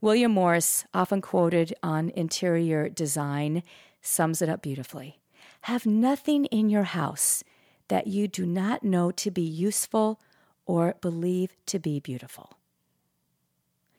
William 0.00 0.30
Morris, 0.30 0.84
often 0.94 1.20
quoted 1.20 1.74
on 1.82 2.10
interior 2.10 2.88
design, 2.88 3.64
sums 4.00 4.40
it 4.40 4.48
up 4.48 4.62
beautifully. 4.62 5.18
Have 5.62 5.84
nothing 5.84 6.44
in 6.44 6.70
your 6.70 6.84
house 6.84 7.42
that 7.88 8.06
you 8.06 8.28
do 8.28 8.46
not 8.46 8.84
know 8.84 9.10
to 9.10 9.32
be 9.32 9.42
useful 9.42 10.20
or 10.64 10.94
believe 11.00 11.56
to 11.66 11.80
be 11.80 11.98
beautiful. 11.98 12.56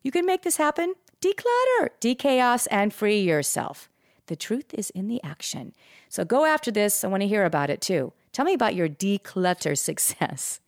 You 0.01 0.11
can 0.11 0.25
make 0.25 0.43
this 0.43 0.55
happen. 0.55 0.93
Declutter, 1.21 1.89
dechaos, 1.99 2.67
and 2.71 2.93
free 2.93 3.19
yourself. 3.19 3.89
The 4.27 4.35
truth 4.35 4.73
is 4.73 4.89
in 4.91 5.07
the 5.07 5.21
action. 5.23 5.73
So 6.07 6.23
go 6.23 6.45
after 6.45 6.71
this. 6.71 7.03
I 7.03 7.07
want 7.07 7.21
to 7.21 7.27
hear 7.27 7.45
about 7.45 7.69
it 7.69 7.81
too. 7.81 8.13
Tell 8.31 8.45
me 8.45 8.53
about 8.53 8.75
your 8.75 8.87
declutter 8.87 9.77
success. 9.89 10.59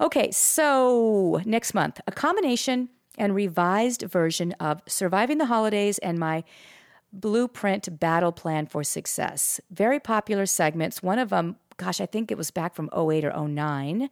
okay, 0.00 0.30
so 0.30 1.40
next 1.44 1.74
month, 1.74 2.00
a 2.06 2.12
combination 2.12 2.88
and 3.16 3.34
revised 3.34 4.02
version 4.02 4.52
of 4.58 4.82
Surviving 4.86 5.38
the 5.38 5.46
Holidays 5.46 5.98
and 5.98 6.18
my 6.18 6.42
Blueprint 7.12 8.00
Battle 8.00 8.32
Plan 8.32 8.66
for 8.66 8.82
Success. 8.82 9.60
Very 9.70 10.00
popular 10.00 10.46
segments. 10.46 11.02
One 11.02 11.20
of 11.20 11.30
them, 11.30 11.56
gosh, 11.76 12.00
I 12.00 12.06
think 12.06 12.30
it 12.32 12.38
was 12.38 12.50
back 12.50 12.74
from 12.74 12.90
08 12.92 13.24
or 13.24 13.48
09. 13.48 14.10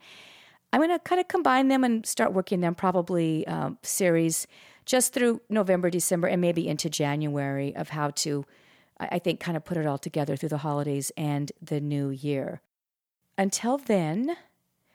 I'm 0.72 0.80
going 0.80 0.90
to 0.90 0.98
kind 1.00 1.20
of 1.20 1.28
combine 1.28 1.68
them 1.68 1.84
and 1.84 2.06
start 2.06 2.32
working 2.32 2.60
them 2.60 2.74
probably 2.74 3.46
um, 3.46 3.78
series 3.82 4.46
just 4.84 5.12
through 5.12 5.40
November, 5.48 5.90
December, 5.90 6.28
and 6.28 6.40
maybe 6.40 6.68
into 6.68 6.90
January 6.90 7.74
of 7.76 7.90
how 7.90 8.10
to, 8.10 8.44
I 8.98 9.18
think, 9.18 9.40
kind 9.40 9.56
of 9.56 9.64
put 9.64 9.76
it 9.76 9.86
all 9.86 9.98
together 9.98 10.36
through 10.36 10.50
the 10.50 10.58
holidays 10.58 11.12
and 11.16 11.52
the 11.60 11.80
new 11.80 12.10
year. 12.10 12.60
Until 13.38 13.78
then, 13.78 14.36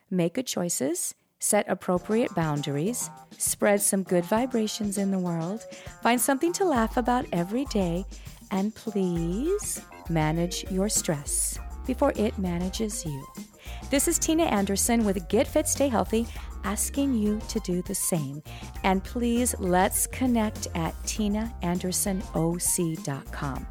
make 0.09 0.35
good 0.35 0.47
choices, 0.47 1.15
set 1.39 1.67
appropriate 1.69 2.33
boundaries, 2.35 3.09
spread 3.37 3.81
some 3.81 4.03
good 4.03 4.25
vibrations 4.25 4.97
in 4.97 5.11
the 5.11 5.19
world, 5.19 5.63
find 6.01 6.19
something 6.19 6.53
to 6.53 6.65
laugh 6.65 6.97
about 6.97 7.25
every 7.31 7.65
day, 7.65 8.05
and 8.51 8.73
please 8.75 9.81
manage 10.09 10.69
your 10.71 10.89
stress 10.89 11.59
before 11.85 12.13
it 12.15 12.37
manages 12.37 13.05
you. 13.05 13.25
This 13.89 14.07
is 14.07 14.19
Tina 14.19 14.43
Anderson 14.43 15.05
with 15.05 15.27
Get 15.29 15.47
Fit 15.47 15.67
Stay 15.67 15.87
Healthy, 15.87 16.27
asking 16.67 17.13
you 17.13 17.39
to 17.47 17.61
do 17.61 17.81
the 17.83 17.95
same. 17.95 18.43
And 18.83 19.01
please 19.03 19.55
let's 19.57 20.05
connect 20.07 20.67
at 20.75 20.93
tinaandersonoc.com. 21.03 23.67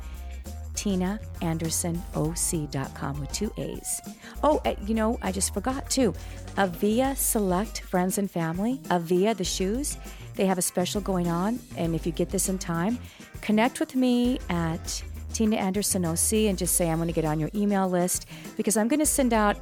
TinaAndersonOC.com 0.74 3.20
with 3.20 3.32
two 3.32 3.52
A's. 3.58 4.00
Oh, 4.42 4.62
eh, 4.64 4.76
you 4.86 4.94
know, 4.94 5.18
I 5.22 5.30
just 5.32 5.52
forgot 5.52 5.90
too. 5.90 6.14
Avia 6.56 7.14
Select 7.16 7.80
Friends 7.80 8.16
and 8.18 8.30
Family, 8.30 8.80
Avia 8.90 9.34
the 9.34 9.44
shoes, 9.44 9.98
they 10.36 10.46
have 10.46 10.58
a 10.58 10.62
special 10.62 11.00
going 11.00 11.28
on. 11.28 11.58
And 11.76 11.94
if 11.94 12.06
you 12.06 12.12
get 12.12 12.30
this 12.30 12.48
in 12.48 12.58
time, 12.58 12.98
connect 13.40 13.80
with 13.80 13.94
me 13.94 14.38
at 14.48 15.02
Tina 15.34 15.56
Anderson 15.56 16.04
OC 16.04 16.32
and 16.48 16.56
just 16.56 16.76
say 16.76 16.88
I'm 16.88 16.96
going 16.96 17.08
to 17.08 17.14
get 17.14 17.26
on 17.26 17.40
your 17.40 17.50
email 17.54 17.88
list 17.88 18.26
because 18.56 18.76
I'm 18.76 18.88
going 18.88 19.00
to 19.00 19.06
send 19.06 19.34
out 19.34 19.58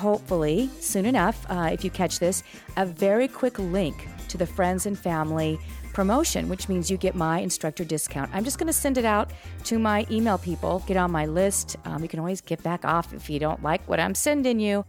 hopefully 0.00 0.70
soon 0.80 1.04
enough, 1.04 1.46
uh, 1.50 1.68
if 1.72 1.84
you 1.84 1.90
catch 1.90 2.18
this, 2.18 2.42
a 2.76 2.86
very 2.86 3.28
quick 3.28 3.58
link 3.58 4.08
to 4.28 4.38
the 4.38 4.46
friends 4.46 4.86
and 4.86 4.98
family 4.98 5.58
promotion, 5.92 6.48
which 6.48 6.68
means 6.68 6.90
you 6.90 6.96
get 6.96 7.14
my 7.14 7.40
instructor 7.40 7.84
discount. 7.84 8.30
I'm 8.32 8.44
just 8.44 8.58
going 8.58 8.68
to 8.68 8.72
send 8.72 8.96
it 8.96 9.04
out 9.04 9.30
to 9.64 9.78
my 9.78 10.06
email 10.10 10.38
people. 10.38 10.82
Get 10.86 10.96
on 10.96 11.10
my 11.10 11.26
list. 11.26 11.76
Um, 11.84 12.02
you 12.02 12.08
can 12.08 12.18
always 12.18 12.40
get 12.40 12.62
back 12.62 12.84
off 12.84 13.12
if 13.12 13.28
you 13.28 13.38
don't 13.38 13.62
like 13.62 13.86
what 13.88 14.00
I'm 14.00 14.14
sending 14.14 14.58
you. 14.58 14.84